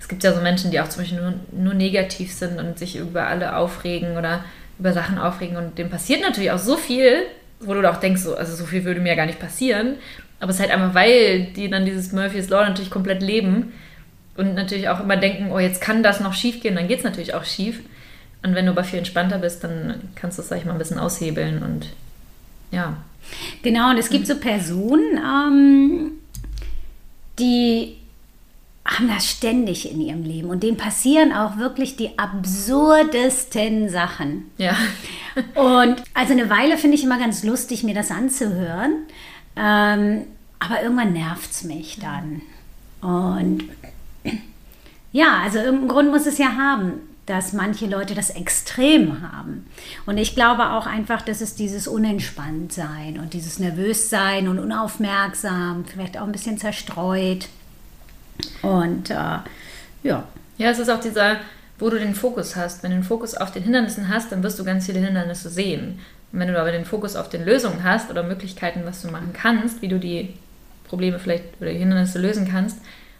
es 0.00 0.08
gibt 0.08 0.24
ja 0.24 0.32
so 0.32 0.40
Menschen, 0.40 0.70
die 0.70 0.80
auch 0.80 0.88
zum 0.88 1.02
Beispiel 1.02 1.20
nur, 1.20 1.34
nur 1.52 1.74
negativ 1.74 2.32
sind 2.32 2.58
und 2.58 2.78
sich 2.78 2.96
über 2.96 3.26
alle 3.26 3.56
aufregen 3.56 4.16
oder 4.16 4.44
über 4.78 4.92
Sachen 4.92 5.18
aufregen 5.18 5.56
und 5.56 5.78
dem 5.78 5.88
passiert 5.88 6.20
natürlich 6.20 6.50
auch 6.50 6.58
so 6.58 6.76
viel, 6.76 7.22
wo 7.60 7.74
du 7.74 7.90
auch 7.90 7.96
denkst, 7.96 8.22
so, 8.22 8.36
also 8.36 8.54
so 8.54 8.64
viel 8.64 8.84
würde 8.84 9.00
mir 9.00 9.10
ja 9.10 9.14
gar 9.14 9.26
nicht 9.26 9.38
passieren. 9.38 9.96
Aber 10.44 10.50
es 10.50 10.56
ist 10.56 10.60
halt 10.60 10.72
einfach, 10.72 10.94
weil 10.94 11.44
die 11.56 11.70
dann 11.70 11.86
dieses 11.86 12.12
Murphy's 12.12 12.50
Law 12.50 12.68
natürlich 12.68 12.90
komplett 12.90 13.22
leben 13.22 13.72
und 14.36 14.54
natürlich 14.54 14.90
auch 14.90 15.00
immer 15.00 15.16
denken, 15.16 15.50
oh, 15.50 15.58
jetzt 15.58 15.80
kann 15.80 16.02
das 16.02 16.20
noch 16.20 16.34
schief 16.34 16.60
gehen, 16.60 16.74
dann 16.74 16.86
geht 16.86 16.98
es 16.98 17.04
natürlich 17.04 17.32
auch 17.32 17.46
schief. 17.46 17.80
Und 18.42 18.54
wenn 18.54 18.66
du 18.66 18.72
aber 18.72 18.84
viel 18.84 18.98
entspannter 18.98 19.38
bist, 19.38 19.64
dann 19.64 20.02
kannst 20.14 20.36
du 20.36 20.42
es, 20.42 20.48
sag 20.48 20.58
ich 20.58 20.66
mal, 20.66 20.72
ein 20.72 20.78
bisschen 20.78 20.98
aushebeln 20.98 21.62
und 21.62 21.88
ja. 22.70 22.98
Genau, 23.62 23.88
und 23.88 23.96
es 23.96 24.10
gibt 24.10 24.26
so 24.26 24.36
Personen, 24.36 25.16
ähm, 25.16 26.10
die 27.38 27.96
haben 28.84 29.08
das 29.08 29.26
ständig 29.26 29.90
in 29.90 29.98
ihrem 30.02 30.24
Leben 30.24 30.50
und 30.50 30.62
denen 30.62 30.76
passieren 30.76 31.32
auch 31.32 31.56
wirklich 31.56 31.96
die 31.96 32.18
absurdesten 32.18 33.88
Sachen. 33.88 34.50
Ja. 34.58 34.76
und 35.54 36.02
also 36.12 36.34
eine 36.34 36.50
Weile 36.50 36.76
finde 36.76 36.98
ich 36.98 37.04
immer 37.04 37.18
ganz 37.18 37.44
lustig, 37.44 37.82
mir 37.82 37.94
das 37.94 38.10
anzuhören. 38.10 39.06
Ähm, 39.56 40.26
aber 40.64 40.82
irgendwann 40.82 41.12
nervt 41.12 41.50
es 41.50 41.64
mich 41.64 41.98
dann. 42.00 42.42
Und 43.00 43.64
ja, 45.12 45.42
also 45.44 45.58
irgendeinen 45.58 45.88
Grund 45.88 46.10
muss 46.10 46.26
es 46.26 46.38
ja 46.38 46.56
haben, 46.56 46.94
dass 47.26 47.52
manche 47.52 47.86
Leute 47.86 48.14
das 48.14 48.30
extrem 48.30 49.22
haben. 49.22 49.66
Und 50.06 50.18
ich 50.18 50.34
glaube 50.34 50.70
auch 50.72 50.86
einfach, 50.86 51.22
dass 51.22 51.40
es 51.40 51.54
dieses 51.54 51.88
Unentspanntsein 51.88 53.18
und 53.18 53.32
dieses 53.32 53.58
Nervössein 53.58 54.48
und 54.48 54.58
unaufmerksam, 54.58 55.84
vielleicht 55.86 56.18
auch 56.18 56.24
ein 56.24 56.32
bisschen 56.32 56.58
zerstreut. 56.58 57.48
Und 58.62 59.10
äh, 59.10 59.38
ja. 60.02 60.24
Ja, 60.56 60.70
es 60.70 60.78
ist 60.78 60.90
auch 60.90 61.00
dieser, 61.00 61.38
wo 61.78 61.90
du 61.90 61.98
den 61.98 62.14
Fokus 62.14 62.56
hast. 62.56 62.82
Wenn 62.82 62.90
du 62.90 62.98
den 62.98 63.04
Fokus 63.04 63.34
auf 63.34 63.50
den 63.50 63.62
Hindernissen 63.62 64.08
hast, 64.08 64.30
dann 64.32 64.42
wirst 64.42 64.58
du 64.58 64.64
ganz 64.64 64.86
viele 64.86 65.00
Hindernisse 65.00 65.48
sehen. 65.48 66.00
Und 66.32 66.40
wenn 66.40 66.48
du 66.48 66.60
aber 66.60 66.72
den 66.72 66.84
Fokus 66.84 67.16
auf 67.16 67.28
den 67.28 67.44
Lösungen 67.44 67.84
hast 67.84 68.10
oder 68.10 68.22
Möglichkeiten, 68.22 68.82
was 68.84 69.02
du 69.02 69.08
machen 69.10 69.32
kannst, 69.32 69.82
wie 69.82 69.88
du 69.88 69.98
die 69.98 70.34
Probleme 70.88 71.18
vielleicht 71.18 71.44
oder 71.60 71.70
Hindernisse 71.70 72.18
lösen 72.18 72.48
kannst, 72.50 72.78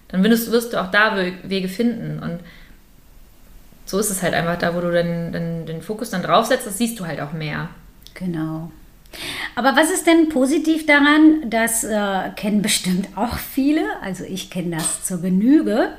dann 0.09 0.23
wirst, 0.23 0.51
wirst 0.51 0.73
du 0.73 0.81
auch 0.81 0.91
da 0.91 1.17
Wege 1.45 1.69
finden. 1.69 2.23
Und 2.23 2.41
so 3.87 3.99
ist 3.99 4.11
es 4.11 4.23
halt 4.23 4.35
einfach 4.35 4.59
da, 4.59 4.75
wo 4.75 4.81
du 4.81 4.93
dann, 4.93 5.33
dann 5.33 5.67
den 5.67 5.83
Fokus 5.83 6.11
dann 6.11 6.23
draufsetzt, 6.23 6.67
das 6.67 6.79
siehst 6.79 6.99
du 7.01 7.07
halt 7.07 7.21
auch 7.21 7.33
mehr. 7.33 7.69
Genau. 8.15 8.71
Aber 9.55 9.77
was 9.77 9.91
ist 9.91 10.07
denn 10.07 10.29
positiv 10.29 10.87
daran? 10.87 11.49
Das 11.49 11.85
äh, 11.85 12.31
kennen 12.37 12.63
bestimmt 12.63 13.09
auch 13.17 13.39
viele, 13.39 13.83
also 14.03 14.25
ich 14.25 14.51
kenne 14.51 14.77
das 14.77 15.05
zur 15.05 15.21
Genüge. 15.21 15.91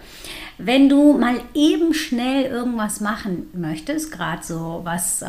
Wenn 0.58 0.88
du 0.90 1.18
mal 1.18 1.36
eben 1.54 1.94
schnell 1.94 2.46
irgendwas 2.46 3.02
machen 3.02 3.48
möchtest, 3.54 4.12
gerade 4.12 4.44
so 4.44 4.82
was 4.84 5.22
äh, 5.22 5.28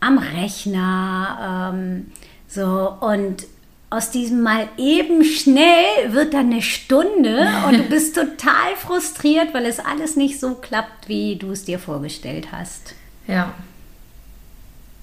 am 0.00 0.18
Rechner, 0.18 1.72
ähm, 1.72 2.06
so 2.48 2.92
und 3.00 3.46
aus 3.90 4.10
diesem 4.10 4.42
mal 4.42 4.68
eben 4.76 5.24
schnell 5.24 6.12
wird 6.12 6.34
dann 6.34 6.52
eine 6.52 6.62
Stunde 6.62 7.48
und 7.66 7.78
du 7.78 7.82
bist 7.84 8.14
total 8.14 8.76
frustriert, 8.76 9.54
weil 9.54 9.64
es 9.64 9.80
alles 9.80 10.14
nicht 10.14 10.38
so 10.38 10.54
klappt, 10.54 11.08
wie 11.08 11.36
du 11.36 11.52
es 11.52 11.64
dir 11.64 11.78
vorgestellt 11.78 12.52
hast. 12.52 12.94
Ja. 13.26 13.54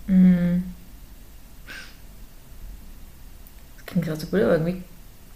Mhm. 0.08 0.63
Das 3.77 3.86
klingt 3.88 4.06
gerade 4.06 4.20
so 4.20 4.27
gut, 4.27 4.42
aber 4.42 4.54
irgendwie 4.54 4.84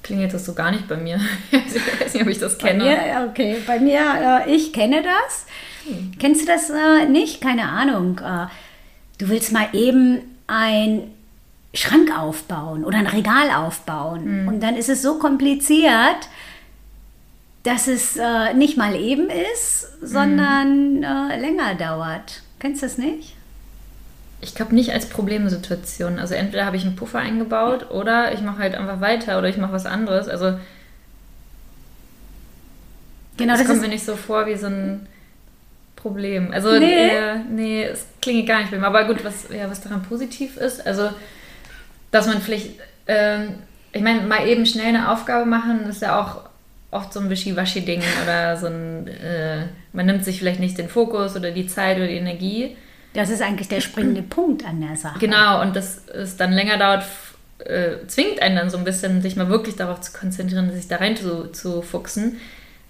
klingelt 0.03 0.33
das 0.33 0.45
so 0.45 0.53
gar 0.53 0.71
nicht 0.71 0.87
bei 0.87 0.97
mir. 0.97 1.19
ich 1.51 2.01
weiß 2.01 2.13
nicht, 2.13 2.23
ob 2.23 2.29
ich 2.29 2.39
das 2.39 2.57
kenne. 2.57 2.83
Bei 2.83 2.89
mir, 2.89 3.29
okay, 3.29 3.57
bei 3.65 3.79
mir, 3.79 4.45
äh, 4.45 4.55
ich 4.55 4.73
kenne 4.73 5.01
das. 5.01 5.45
Hm. 5.85 6.11
Kennst 6.19 6.43
du 6.43 6.45
das 6.45 6.69
äh, 6.69 7.09
nicht? 7.09 7.41
Keine 7.41 7.63
Ahnung. 7.63 8.19
Äh, 8.19 8.47
du 9.17 9.29
willst 9.29 9.51
mal 9.51 9.69
eben 9.73 10.21
ein 10.45 11.11
Schrank 11.73 12.17
aufbauen 12.17 12.83
oder 12.83 12.97
ein 12.97 13.07
Regal 13.07 13.51
aufbauen. 13.51 14.43
Mhm. 14.43 14.47
Und 14.47 14.59
dann 14.61 14.75
ist 14.75 14.89
es 14.89 15.01
so 15.01 15.19
kompliziert, 15.19 16.29
dass 17.63 17.87
es 17.87 18.17
äh, 18.17 18.53
nicht 18.53 18.77
mal 18.77 18.95
eben 18.95 19.29
ist, 19.53 19.87
sondern 20.01 20.97
mhm. 20.97 21.03
äh, 21.03 21.39
länger 21.39 21.75
dauert. 21.75 22.41
Kennst 22.59 22.81
du 22.81 22.87
das 22.87 22.97
nicht? 22.97 23.35
Ich 24.41 24.55
glaube 24.55 24.73
nicht 24.73 24.93
als 24.93 25.09
Problemsituation. 25.09 26.17
Also 26.17 26.33
entweder 26.33 26.65
habe 26.65 26.77
ich 26.77 26.85
einen 26.85 26.95
Puffer 26.95 27.19
eingebaut 27.19 27.91
oder 27.91 28.33
ich 28.33 28.41
mache 28.41 28.59
halt 28.59 28.75
einfach 28.75 29.01
weiter 29.01 29.37
oder 29.37 29.49
ich 29.49 29.57
mache 29.57 29.73
was 29.73 29.85
anderes. 29.85 30.29
Also 30.29 30.57
genau, 33.37 33.53
das, 33.53 33.59
das 33.59 33.67
kommt 33.67 33.81
mir 33.81 33.89
nicht 33.89 34.05
so 34.05 34.15
vor 34.15 34.47
wie 34.47 34.55
so 34.55 34.67
ein 34.67 35.07
Problem. 35.97 36.53
Also 36.53 36.79
nee, 36.79 37.09
äh, 37.09 37.39
nee 37.49 37.83
es 37.83 38.05
klingt 38.21 38.47
gar 38.47 38.61
nicht 38.61 38.71
bei 38.71 38.77
mir. 38.77 38.87
Aber 38.87 39.03
gut, 39.03 39.25
was, 39.25 39.49
ja, 39.49 39.69
was 39.69 39.81
daran 39.81 40.03
positiv 40.03 40.55
ist, 40.55 40.87
also 40.87 41.09
dass 42.11 42.27
man 42.27 42.41
vielleicht, 42.41 42.71
ähm, 43.07 43.55
ich 43.91 44.01
meine, 44.01 44.21
mal 44.21 44.47
eben 44.47 44.65
schnell 44.65 44.87
eine 44.87 45.11
Aufgabe 45.11 45.45
machen, 45.45 45.87
ist 45.89 46.01
ja 46.01 46.19
auch 46.19 46.49
oft 46.91 47.13
so 47.13 47.19
ein 47.19 47.29
Wischiwaschi-Ding 47.29 48.01
oder 48.23 48.57
so 48.57 48.67
ein, 48.67 49.07
äh, 49.07 49.67
man 49.93 50.05
nimmt 50.05 50.25
sich 50.25 50.39
vielleicht 50.39 50.59
nicht 50.59 50.77
den 50.77 50.89
Fokus 50.89 51.35
oder 51.35 51.51
die 51.51 51.67
Zeit 51.67 51.97
oder 51.97 52.07
die 52.07 52.15
Energie. 52.15 52.75
Das 53.13 53.29
ist 53.29 53.41
eigentlich 53.41 53.67
der 53.67 53.81
springende 53.81 54.21
Punkt 54.21 54.65
an 54.65 54.81
der 54.81 54.95
Sache. 54.95 55.19
Genau, 55.19 55.61
und 55.61 55.75
dass 55.75 56.07
es 56.07 56.37
dann 56.37 56.51
länger 56.51 56.77
dauert, 56.77 57.03
äh, 57.59 58.05
zwingt 58.07 58.41
einen 58.41 58.55
dann 58.55 58.69
so 58.69 58.77
ein 58.77 58.83
bisschen, 58.83 59.21
sich 59.21 59.35
mal 59.35 59.49
wirklich 59.49 59.75
darauf 59.75 60.01
zu 60.01 60.13
konzentrieren, 60.13 60.71
sich 60.71 60.87
da 60.87 60.97
rein 60.97 61.15
zu, 61.15 61.51
zu 61.51 61.81
fuchsen 61.81 62.37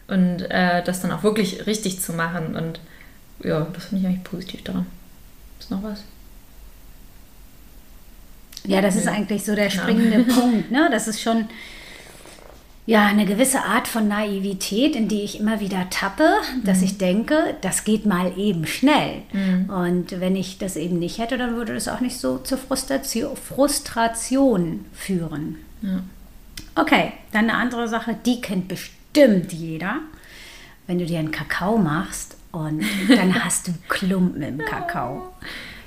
und 0.08 0.42
äh, 0.50 0.84
das 0.84 1.02
dann 1.02 1.12
auch 1.12 1.24
wirklich 1.24 1.66
richtig 1.68 2.02
zu 2.02 2.14
machen. 2.14 2.56
Und 2.56 2.80
ja, 3.44 3.68
das 3.74 3.86
finde 3.86 4.02
ich 4.02 4.08
eigentlich 4.08 4.24
positiv 4.24 4.64
daran. 4.64 4.86
Ist 5.60 5.72
noch 5.72 5.84
was? 5.84 6.04
Ja, 8.70 8.82
das 8.82 8.96
ist 8.96 9.08
eigentlich 9.08 9.44
so 9.44 9.56
der 9.56 9.70
springende 9.70 10.26
ja. 10.28 10.34
Punkt. 10.34 10.72
Ne? 10.72 10.90
Das 10.92 11.08
ist 11.08 11.22
schon 11.22 11.46
ja 12.90 13.06
eine 13.06 13.26
gewisse 13.26 13.64
Art 13.64 13.88
von 13.88 14.08
Naivität, 14.08 14.96
in 14.96 15.08
die 15.08 15.22
ich 15.22 15.40
immer 15.40 15.60
wieder 15.60 15.92
tappe, 15.92 16.28
dass 16.64 16.80
mhm. 16.80 16.84
ich 16.86 16.98
denke, 16.98 17.56
das 17.62 17.84
geht 17.84 18.08
mal 18.08 18.36
eben 18.36 18.66
schnell. 18.66 19.22
Mhm. 19.32 19.70
Und 19.70 20.20
wenn 20.20 20.36
ich 20.36 20.58
das 20.58 20.76
eben 20.76 20.98
nicht 20.98 21.20
hätte, 21.20 21.38
dann 21.38 21.56
würde 21.56 21.76
das 21.76 21.88
auch 21.88 22.00
nicht 22.00 22.18
so 22.18 22.40
zur 22.40 22.58
Frustration, 22.58 23.36
Frustration 23.38 24.86
führen. 24.92 25.58
Ja. 25.84 26.02
Okay, 26.76 27.14
dann 27.32 27.50
eine 27.50 27.56
andere 27.56 27.88
Sache, 27.88 28.16
die 28.26 28.42
kennt 28.42 28.68
bestimmt 28.68 29.54
jeder. 29.54 29.98
Wenn 30.88 30.98
du 30.98 31.06
dir 31.06 31.20
einen 31.20 31.30
Kakao 31.32 31.78
machst 31.78 32.38
und 32.52 32.84
dann 33.08 33.44
hast 33.44 33.68
du 33.68 33.74
Klumpen 33.88 34.42
im 34.42 34.58
Kakao. 34.58 35.32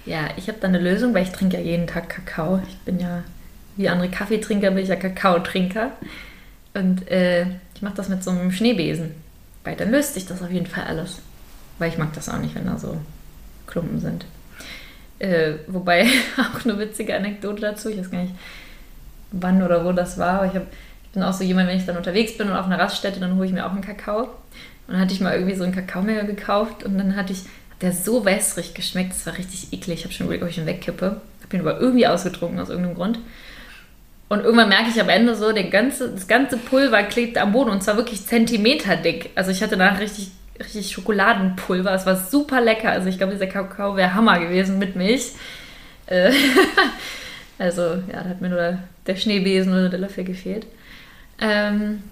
Ja, 0.04 0.30
ich 0.37 0.49
habe 0.49 0.59
da 0.61 0.68
eine 0.68 0.80
Lösung, 0.80 1.14
weil 1.14 1.23
ich 1.23 1.30
trinke 1.30 1.56
ja 1.56 1.62
jeden 1.62 1.87
Tag 1.87 2.09
Kakao. 2.09 2.61
Ich 2.68 2.76
bin 2.78 2.99
ja, 2.99 3.23
wie 3.76 3.88
andere 3.88 4.11
Kaffeetrinker, 4.11 4.71
bin 4.71 4.82
ich 4.82 4.88
ja 4.88 4.97
Kakaotrinker. 4.97 5.92
Und 6.75 7.09
äh, 7.11 7.47
ich 7.75 7.82
mache 7.82 7.94
das 7.94 8.09
mit 8.09 8.25
so 8.25 8.30
einem 8.30 8.50
Schneebesen. 8.50 9.14
Weil 9.64 9.76
dann 9.76 9.90
löst 9.90 10.14
sich 10.14 10.26
das 10.26 10.42
auf 10.42 10.50
jeden 10.50 10.66
Fall 10.66 10.85
alles. 10.85 11.18
Weil 11.78 11.90
ich 11.90 11.99
mag 11.99 12.12
das 12.14 12.28
auch 12.28 12.38
nicht, 12.38 12.54
wenn 12.54 12.66
da 12.66 12.78
so 12.78 12.97
Klumpen 13.66 14.00
sind. 14.00 14.25
Äh, 15.18 15.54
wobei, 15.68 16.06
auch 16.37 16.64
eine 16.64 16.78
witzige 16.78 17.14
Anekdote 17.14 17.61
dazu, 17.61 17.88
ich 17.88 17.99
weiß 17.99 18.11
gar 18.11 18.23
nicht, 18.23 18.35
wann 19.30 19.62
oder 19.62 19.85
wo 19.85 19.92
das 19.92 20.18
war, 20.18 20.40
aber 20.40 20.47
ich, 20.47 20.54
hab, 20.54 20.66
ich 21.04 21.11
bin 21.11 21.23
auch 21.23 21.32
so 21.32 21.44
jemand, 21.44 21.68
wenn 21.68 21.76
ich 21.76 21.87
dann 21.87 21.97
unterwegs 21.97 22.37
bin 22.37 22.49
und 22.49 22.56
auf 22.56 22.66
einer 22.66 22.78
Raststätte, 22.78 23.21
dann 23.21 23.37
hole 23.37 23.47
ich 23.47 23.52
mir 23.52 23.64
auch 23.64 23.71
einen 23.71 23.82
Kakao. 23.82 24.23
Und 24.23 24.94
dann 24.94 25.00
hatte 25.00 25.14
ich 25.14 25.21
mal 25.21 25.35
irgendwie 25.35 25.54
so 25.54 25.62
einen 25.62 25.75
Kakaomehl 25.75 26.26
gekauft 26.26 26.82
und 26.82 26.99
dann 26.99 27.14
hatte 27.14 27.32
ich 27.32 27.44
der 27.82 27.92
so 27.92 28.24
wässrig 28.24 28.74
geschmeckt, 28.74 29.10
das 29.10 29.26
war 29.26 29.36
richtig 29.36 29.72
eklig. 29.72 29.98
Ich 29.98 30.04
habe 30.04 30.14
schon 30.14 30.26
überlegt, 30.26 30.44
ob 30.44 30.50
ich 30.50 30.58
ihn 30.58 30.66
wegkippe. 30.66 31.20
Habe 31.42 31.56
ihn 31.56 31.60
aber 31.60 31.80
irgendwie 31.80 32.06
ausgetrunken 32.06 32.60
aus 32.60 32.70
irgendeinem 32.70 32.94
Grund. 32.94 33.18
Und 34.28 34.40
irgendwann 34.40 34.70
merke 34.70 34.88
ich 34.88 35.00
am 35.00 35.10
Ende 35.10 35.34
so, 35.34 35.52
ganze, 35.70 36.10
das 36.10 36.26
ganze 36.26 36.56
Pulver 36.56 37.02
klebt 37.02 37.36
am 37.36 37.52
Boden 37.52 37.70
und 37.70 37.82
zwar 37.82 37.96
wirklich 37.96 38.26
zentimeterdick. 38.26 39.30
Also 39.34 39.50
ich 39.50 39.62
hatte 39.62 39.76
danach 39.76 40.00
richtig, 40.00 40.30
richtig 40.58 40.90
Schokoladenpulver. 40.92 41.92
Es 41.92 42.06
war 42.06 42.16
super 42.16 42.62
lecker. 42.62 42.90
Also 42.90 43.08
ich 43.08 43.18
glaube, 43.18 43.34
dieser 43.34 43.46
Kakao 43.46 43.96
wäre 43.96 44.14
Hammer 44.14 44.38
gewesen 44.38 44.78
mit 44.78 44.96
Milch. 44.96 45.32
Äh, 46.06 46.32
also 47.58 47.82
ja, 47.82 48.22
da 48.22 48.30
hat 48.30 48.40
mir 48.40 48.48
nur 48.48 48.78
der 49.06 49.16
Schneebesen 49.16 49.72
oder 49.72 49.90
der 49.90 49.98
Löffel 49.98 50.24
gefehlt. 50.24 50.66
Ähm, 51.38 52.02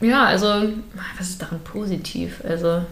ja, 0.00 0.26
also 0.26 0.46
was 1.18 1.30
ist 1.30 1.42
daran 1.42 1.60
positiv? 1.64 2.40
Also 2.48 2.82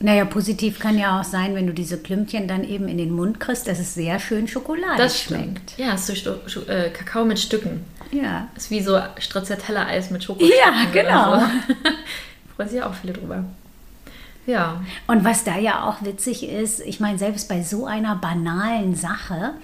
naja, 0.00 0.24
positiv 0.24 0.78
kann 0.78 0.96
ja 0.96 1.20
auch 1.20 1.24
sein, 1.24 1.54
wenn 1.54 1.66
du 1.66 1.72
diese 1.72 1.98
Klümpchen 1.98 2.46
dann 2.46 2.62
eben 2.62 2.86
in 2.86 2.98
den 2.98 3.10
Mund 3.10 3.40
kriegst, 3.40 3.66
dass 3.66 3.80
es 3.80 3.94
sehr 3.94 4.20
schön 4.20 4.46
Schokolade 4.46 4.96
das 4.96 5.20
schmeckt. 5.20 5.76
Ja, 5.76 5.94
es 5.94 6.08
ist 6.08 6.24
so 6.24 6.60
äh, 6.66 6.90
Kakao 6.90 7.24
mit 7.24 7.38
Stücken. 7.38 7.84
Ja. 8.12 8.48
Ist 8.56 8.70
wie 8.70 8.80
so 8.80 8.98
Stracciatella-Eis 9.18 10.10
mit 10.10 10.22
Schokolade. 10.22 10.54
Ja, 10.56 10.84
genau. 10.92 11.40
So. 11.40 11.46
Freuen 12.56 12.68
sich 12.68 12.82
auch 12.82 12.94
viele 12.94 13.12
drüber. 13.12 13.44
Ja. 14.46 14.80
Und 15.06 15.24
was 15.24 15.44
da 15.44 15.58
ja 15.58 15.84
auch 15.84 16.02
witzig 16.02 16.48
ist, 16.48 16.80
ich 16.80 17.00
meine, 17.00 17.18
selbst 17.18 17.48
bei 17.48 17.62
so 17.62 17.84
einer 17.84 18.14
banalen 18.14 18.94
Sache, 18.94 19.54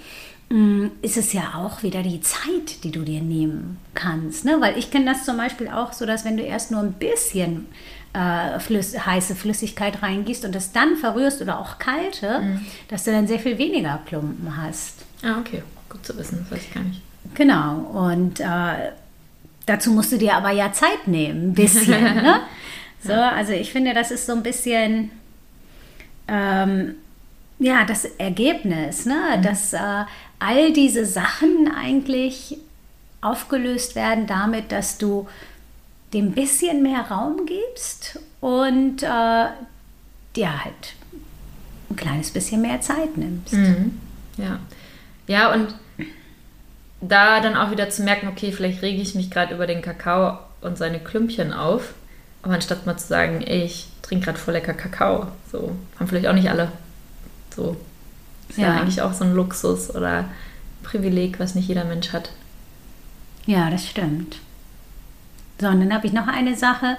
mm, 0.49 0.87
ist 1.01 1.17
es 1.17 1.33
ja 1.33 1.53
auch 1.55 1.81
wieder 1.81 2.03
die 2.03 2.21
Zeit, 2.21 2.83
die 2.83 2.91
du 2.91 3.03
dir 3.03 3.21
nehmen 3.21 3.79
kannst. 3.93 4.45
Ne? 4.45 4.57
Weil 4.59 4.77
ich 4.77 4.91
kenne 4.91 5.05
das 5.05 5.25
zum 5.25 5.37
Beispiel 5.37 5.69
auch 5.69 5.93
so, 5.93 6.05
dass 6.05 6.25
wenn 6.25 6.37
du 6.37 6.43
erst 6.43 6.71
nur 6.71 6.81
ein 6.81 6.93
bisschen 6.93 7.67
äh, 8.15 8.59
flüss 8.59 9.05
heiße 9.05 9.35
Flüssigkeit 9.35 10.01
reingießt 10.01 10.45
und 10.45 10.55
das 10.55 10.71
dann 10.71 10.95
verrührst 10.95 11.41
oder 11.41 11.59
auch 11.59 11.79
kalte, 11.79 12.39
mhm. 12.39 12.65
dass 12.87 13.03
du 13.03 13.11
dann 13.11 13.27
sehr 13.27 13.39
viel 13.39 13.57
weniger 13.57 13.99
Klumpen 14.05 14.55
hast. 14.55 15.05
Ah, 15.23 15.39
okay. 15.39 15.63
Gut 15.89 16.05
zu 16.05 16.17
wissen, 16.17 16.39
das 16.39 16.51
weiß 16.51 16.65
ich 16.65 16.73
gar 16.73 16.83
nicht. 16.83 17.01
Genau. 17.33 17.77
Und 17.77 18.39
äh, 18.39 18.91
dazu 19.65 19.91
musst 19.91 20.11
du 20.11 20.17
dir 20.17 20.35
aber 20.35 20.51
ja 20.51 20.71
Zeit 20.71 21.07
nehmen, 21.07 21.49
ein 21.49 21.53
bisschen. 21.53 22.03
ne? 22.15 22.41
So, 23.03 23.13
also 23.13 23.51
ich 23.51 23.71
finde, 23.71 23.93
das 23.93 24.11
ist 24.11 24.25
so 24.25 24.33
ein 24.33 24.43
bisschen 24.43 25.11
ähm, 26.27 26.95
ja 27.59 27.85
das 27.85 28.05
Ergebnis, 28.05 29.05
ne? 29.05 29.37
Mhm. 29.37 29.41
dass 29.41 29.73
äh, 29.73 30.05
all 30.39 30.73
diese 30.73 31.05
Sachen 31.05 31.71
eigentlich 31.75 32.57
aufgelöst 33.21 33.95
werden 33.95 34.27
damit, 34.27 34.71
dass 34.71 34.97
du 34.97 35.27
dem 36.15 36.31
bisschen 36.31 36.81
mehr 36.81 37.01
Raum 37.01 37.45
gibst 37.45 38.19
und 38.39 39.03
äh, 39.03 39.47
dir 40.35 40.63
halt 40.63 40.93
ein 41.89 41.95
kleines 41.97 42.31
bisschen 42.31 42.61
mehr 42.61 42.79
Zeit 42.79 43.17
nimmst. 43.17 43.53
Mhm. 43.53 43.99
Ja. 44.37 44.59
Ja, 45.27 45.53
und 45.53 45.75
da 47.01 47.41
dann 47.41 47.57
auch 47.57 47.69
wieder 47.69 47.89
zu 47.89 48.03
merken, 48.03 48.29
okay, 48.29 48.53
vielleicht 48.53 48.81
rege 48.81 49.01
ich 49.01 49.13
mich 49.13 49.29
gerade 49.29 49.53
über 49.53 49.67
den 49.67 49.81
Kakao 49.81 50.39
und 50.61 50.77
seine 50.77 50.99
Klümpchen 50.99 51.51
auf. 51.51 51.93
Aber 52.41 52.53
anstatt 52.53 52.85
mal 52.85 52.97
zu 52.97 53.07
sagen, 53.07 53.41
ey, 53.41 53.63
ich 53.63 53.87
trinke 54.01 54.25
gerade 54.25 54.37
voll 54.37 54.53
lecker 54.53 54.73
Kakao, 54.73 55.27
so 55.51 55.75
haben 55.99 56.07
vielleicht 56.07 56.27
auch 56.27 56.33
nicht 56.33 56.49
alle 56.49 56.71
So. 57.55 57.75
Ist 58.47 58.59
ja. 58.59 58.67
ja 58.67 58.81
eigentlich 58.81 59.01
auch 59.01 59.13
so 59.13 59.25
ein 59.25 59.33
Luxus 59.33 59.93
oder 59.93 60.29
Privileg, 60.83 61.39
was 61.39 61.55
nicht 61.55 61.67
jeder 61.67 61.83
Mensch 61.83 62.13
hat. 62.13 62.31
Ja, 63.47 63.69
das 63.69 63.85
stimmt. 63.85 64.37
So, 65.59 65.67
und 65.67 65.79
dann 65.79 65.93
habe 65.93 66.07
ich 66.07 66.13
noch 66.13 66.27
eine 66.27 66.55
Sache. 66.55 66.97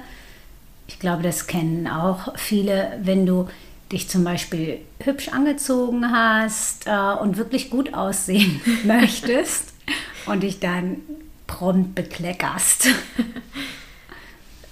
Ich 0.87 0.99
glaube, 0.99 1.23
das 1.23 1.47
kennen 1.47 1.89
auch 1.89 2.37
viele, 2.37 2.99
wenn 3.03 3.27
du 3.27 3.49
dich 3.93 4.09
zum 4.09 4.25
Beispiel 4.25 4.81
hübsch 5.01 5.29
angezogen 5.29 6.11
hast 6.11 6.87
äh, 6.87 6.91
und 7.21 7.37
wirklich 7.37 7.71
gut 7.71 7.95
aussehen 7.95 8.61
möchtest 8.85 9.75
und 10.27 10.43
dich 10.43 10.61
dann 10.61 10.97
prompt 11.47 11.95
bekleckerst. 11.95 12.89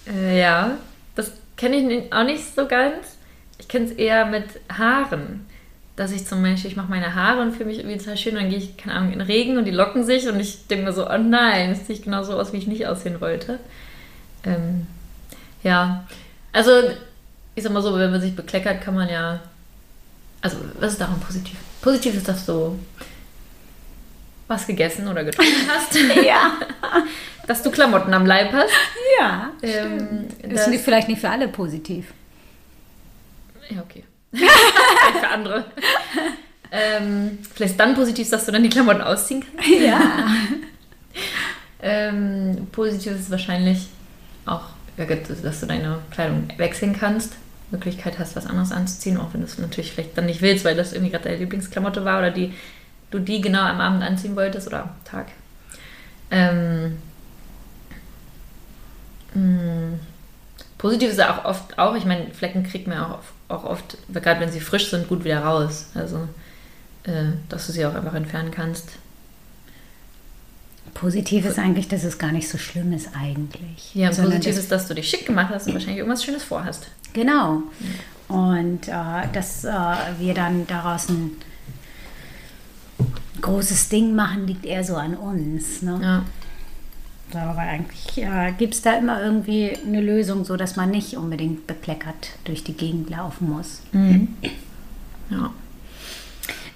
Äh, 0.06 0.38
ja, 0.38 0.76
das 1.14 1.32
kenne 1.56 1.76
ich 1.76 2.12
auch 2.12 2.24
nicht 2.24 2.54
so 2.54 2.66
ganz. 2.66 3.16
Ich 3.58 3.68
kenne 3.68 3.86
es 3.86 3.92
eher 3.92 4.26
mit 4.26 4.44
Haaren. 4.70 5.46
Dass 5.96 6.10
ich 6.10 6.26
zum 6.26 6.42
Beispiel, 6.42 6.70
ich 6.70 6.76
mache 6.76 6.90
meine 6.90 7.14
Haare 7.14 7.40
und 7.40 7.52
fühle 7.52 7.66
mich 7.66 7.78
irgendwie 7.78 7.98
total 7.98 8.16
schön, 8.16 8.34
und 8.34 8.42
dann 8.42 8.50
gehe 8.50 8.58
ich, 8.58 8.76
keine 8.76 8.96
Ahnung, 8.96 9.12
in 9.12 9.20
den 9.20 9.26
Regen 9.26 9.58
und 9.58 9.64
die 9.64 9.70
locken 9.70 10.04
sich 10.04 10.28
und 10.28 10.40
ich 10.40 10.66
denke 10.66 10.86
mir 10.86 10.92
so, 10.92 11.08
oh 11.08 11.18
nein, 11.18 11.70
das 11.70 11.86
sieht 11.86 12.02
genau 12.02 12.24
so 12.24 12.34
aus, 12.34 12.52
wie 12.52 12.56
ich 12.56 12.66
nicht 12.66 12.86
aussehen 12.86 13.20
wollte. 13.20 13.60
Ähm, 14.44 14.86
ja, 15.62 16.04
also 16.52 16.70
ich 17.54 17.62
sag 17.62 17.72
mal 17.72 17.82
so, 17.82 17.96
wenn 17.96 18.10
man 18.10 18.20
sich 18.20 18.34
bekleckert, 18.34 18.80
kann 18.80 18.94
man 18.94 19.08
ja. 19.08 19.40
Also, 20.40 20.58
was 20.78 20.92
ist 20.92 21.00
daran 21.00 21.20
positiv? 21.20 21.56
Positiv 21.80 22.16
ist, 22.16 22.28
dass 22.28 22.44
du 22.44 22.78
was 24.46 24.66
gegessen 24.66 25.08
oder 25.08 25.24
getrunken 25.24 25.68
hast. 25.68 25.96
ja. 26.24 26.58
dass 27.46 27.62
du 27.62 27.70
Klamotten 27.70 28.12
am 28.12 28.26
Leib 28.26 28.52
hast. 28.52 28.72
Ja. 29.18 29.50
Ähm, 29.62 30.26
ist 30.42 30.68
nicht, 30.68 30.84
vielleicht 30.84 31.08
nicht 31.08 31.20
für 31.20 31.30
alle 31.30 31.48
positiv. 31.48 32.12
Ja, 33.68 33.80
okay. 33.80 34.04
Für 34.34 35.28
andere. 35.28 35.64
ähm, 36.70 37.38
vielleicht 37.54 37.78
dann 37.78 37.94
positiv, 37.94 38.30
dass 38.30 38.46
du 38.46 38.52
dann 38.52 38.62
die 38.62 38.68
Klamotten 38.68 39.02
ausziehen 39.02 39.44
kannst. 39.44 39.70
Ja. 39.80 40.00
ähm, 41.82 42.66
positiv 42.72 43.12
ist 43.12 43.30
wahrscheinlich 43.30 43.88
auch, 44.46 44.62
dass 44.96 45.60
du 45.60 45.66
deine 45.66 45.98
Kleidung 46.10 46.48
wechseln 46.56 46.96
kannst. 46.98 47.34
Möglichkeit 47.74 48.18
hast, 48.18 48.36
was 48.36 48.46
anderes 48.46 48.72
anzuziehen, 48.72 49.18
auch 49.18 49.32
wenn 49.32 49.40
du 49.40 49.46
es 49.46 49.58
natürlich 49.58 49.92
vielleicht 49.92 50.16
dann 50.16 50.26
nicht 50.26 50.42
willst, 50.42 50.64
weil 50.64 50.76
das 50.76 50.92
irgendwie 50.92 51.10
gerade 51.10 51.24
deine 51.24 51.38
Lieblingsklamotte 51.38 52.04
war 52.04 52.18
oder 52.18 52.30
die, 52.30 52.54
du 53.10 53.18
die 53.18 53.40
genau 53.40 53.62
am 53.62 53.80
Abend 53.80 54.02
anziehen 54.02 54.36
wolltest 54.36 54.66
oder 54.68 54.82
am 54.84 54.90
Tag. 55.04 55.26
Ähm, 56.30 56.98
mh, 59.34 59.40
hm, 59.40 60.00
positiv 60.78 61.10
ist 61.10 61.18
ja 61.18 61.36
auch 61.36 61.44
oft 61.44 61.78
auch, 61.78 61.94
ich 61.94 62.04
meine, 62.04 62.30
Flecken 62.32 62.64
kriegt 62.64 62.86
man 62.86 62.98
auch, 62.98 63.18
auch 63.54 63.64
oft, 63.64 63.96
gerade 64.12 64.40
wenn 64.40 64.52
sie 64.52 64.60
frisch 64.60 64.90
sind, 64.90 65.08
gut 65.08 65.24
wieder 65.24 65.40
raus. 65.40 65.86
Also, 65.94 66.28
äh, 67.04 67.32
dass 67.48 67.66
du 67.66 67.72
sie 67.72 67.84
auch 67.86 67.94
einfach 67.94 68.14
entfernen 68.14 68.50
kannst. 68.50 68.90
Positiv 70.94 71.44
ist 71.44 71.58
eigentlich, 71.58 71.88
dass 71.88 72.04
es 72.04 72.18
gar 72.18 72.30
nicht 72.30 72.48
so 72.48 72.56
schlimm 72.56 72.92
ist 72.92 73.10
eigentlich. 73.18 73.94
Ja, 73.94 74.10
positiv 74.10 74.56
ist, 74.56 74.70
dass 74.70 74.86
du 74.86 74.94
dich 74.94 75.08
schick 75.08 75.26
gemacht 75.26 75.50
hast 75.52 75.66
und 75.66 75.74
wahrscheinlich 75.74 75.98
irgendwas 75.98 76.24
Schönes 76.24 76.44
vorhast. 76.44 76.88
Genau. 77.12 77.62
Und 78.28 78.88
äh, 78.88 79.28
dass 79.32 79.64
äh, 79.64 79.70
wir 80.18 80.34
dann 80.34 80.66
daraus 80.66 81.08
ein 81.08 81.32
großes 83.40 83.88
Ding 83.88 84.14
machen, 84.14 84.46
liegt 84.46 84.64
eher 84.64 84.84
so 84.84 84.96
an 84.96 85.14
uns. 85.14 85.82
Ne? 85.82 85.98
Ja. 86.02 86.24
Aber 87.40 87.60
eigentlich 87.60 88.18
äh, 88.18 88.52
gibt 88.58 88.74
es 88.74 88.82
da 88.82 88.98
immer 88.98 89.22
irgendwie 89.22 89.76
eine 89.86 90.00
Lösung, 90.00 90.44
so 90.44 90.56
dass 90.56 90.76
man 90.76 90.90
nicht 90.90 91.16
unbedingt 91.16 91.66
bekleckert 91.66 92.30
durch 92.44 92.64
die 92.64 92.74
Gegend 92.74 93.10
laufen 93.10 93.50
muss. 93.50 93.82
Mhm. 93.92 94.28
Ja. 95.30 95.50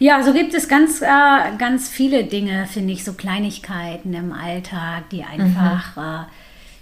Ja, 0.01 0.23
so 0.23 0.33
gibt 0.33 0.55
es 0.55 0.69
ganz, 0.69 1.03
äh, 1.03 1.57
ganz 1.59 1.89
viele 1.89 2.25
Dinge, 2.25 2.67
finde 2.67 2.93
ich, 2.93 3.03
so 3.03 3.15
Kleinigkeiten 3.15 4.15
im 4.15 4.33
Alltag, 4.33 5.11
die 5.11 5.25
einfach 5.25 5.97
mhm. 5.97 6.03
äh, 6.03 6.25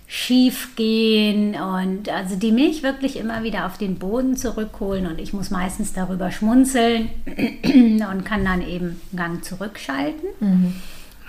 schief 0.07 0.77
gehen 0.77 1.55
und 1.55 2.09
also 2.09 2.37
die 2.37 2.53
mich 2.53 2.83
wirklich 2.83 3.17
immer 3.17 3.43
wieder 3.43 3.67
auf 3.67 3.79
den 3.79 3.99
Boden 3.99 4.37
zurückholen 4.37 5.07
und 5.07 5.19
ich 5.19 5.33
muss 5.33 5.51
meistens 5.51 5.93
darüber 5.95 6.31
schmunzeln 6.31 7.09
und 7.27 8.25
kann 8.25 8.45
dann 8.45 8.67
eben 8.67 9.01
Gang 9.17 9.45
zurückschalten. 9.45 10.29
Mhm. 10.41 10.75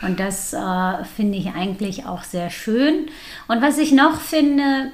Und 0.02 0.20
das 0.20 0.54
äh, 0.54 1.04
finde 1.16 1.38
ich 1.38 1.54
eigentlich 1.54 2.06
auch 2.06 2.24
sehr 2.24 2.50
schön. 2.50 3.08
Und 3.48 3.62
was 3.62 3.78
ich 3.78 3.92
noch 3.92 4.22
finde, 4.22 4.92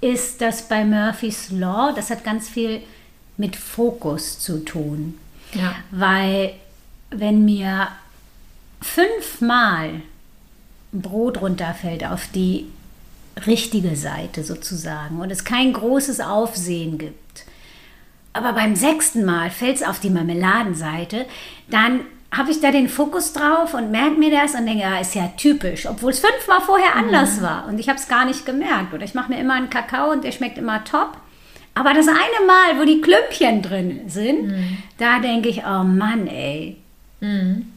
ist, 0.00 0.40
dass 0.40 0.68
bei 0.68 0.84
Murphy's 0.84 1.50
Law, 1.50 1.92
das 1.94 2.10
hat 2.10 2.24
ganz 2.24 2.48
viel 2.48 2.80
mit 3.36 3.56
Fokus 3.56 4.38
zu 4.38 4.64
tun. 4.64 5.18
Ja. 5.52 5.74
Weil 5.90 6.54
wenn 7.10 7.44
mir 7.44 7.88
fünfmal 8.80 10.02
Brot 10.92 11.40
runterfällt 11.40 12.04
auf 12.04 12.28
die 12.34 12.66
richtige 13.46 13.96
Seite 13.96 14.42
sozusagen 14.42 15.20
und 15.20 15.30
es 15.30 15.44
kein 15.44 15.72
großes 15.72 16.20
Aufsehen 16.20 16.98
gibt, 16.98 17.44
aber 18.32 18.52
beim 18.52 18.76
sechsten 18.76 19.24
Mal 19.24 19.50
fällt 19.50 19.76
es 19.76 19.82
auf 19.82 20.00
die 20.00 20.10
Marmeladenseite, 20.10 21.26
dann 21.68 22.00
habe 22.32 22.50
ich 22.52 22.60
da 22.60 22.70
den 22.70 22.88
Fokus 22.88 23.32
drauf 23.32 23.74
und 23.74 23.90
merke 23.90 24.16
mir 24.16 24.30
das 24.30 24.54
und 24.54 24.66
denke, 24.66 24.82
ja, 24.82 25.00
ist 25.00 25.14
ja 25.14 25.32
typisch, 25.36 25.86
obwohl 25.86 26.12
es 26.12 26.20
fünfmal 26.20 26.60
vorher 26.60 26.94
mhm. 26.94 27.04
anders 27.04 27.38
mhm. 27.38 27.42
war 27.42 27.66
und 27.66 27.78
ich 27.78 27.88
habe 27.88 27.98
es 27.98 28.08
gar 28.08 28.24
nicht 28.24 28.46
gemerkt. 28.46 28.94
Oder 28.94 29.04
ich 29.04 29.14
mache 29.14 29.32
mir 29.32 29.40
immer 29.40 29.54
einen 29.54 29.70
Kakao 29.70 30.12
und 30.12 30.22
der 30.22 30.32
schmeckt 30.32 30.58
immer 30.58 30.84
top. 30.84 31.16
Aber 31.74 31.94
das 31.94 32.08
eine 32.08 32.46
Mal, 32.46 32.80
wo 32.80 32.84
die 32.84 33.00
Klümpchen 33.00 33.62
drin 33.62 34.02
sind, 34.06 34.48
mhm. 34.48 34.78
da 34.98 35.18
denke 35.18 35.48
ich, 35.48 35.62
oh 35.64 35.82
Mann, 35.82 36.26
ey. 36.26 36.76
Mhm. 37.20 37.72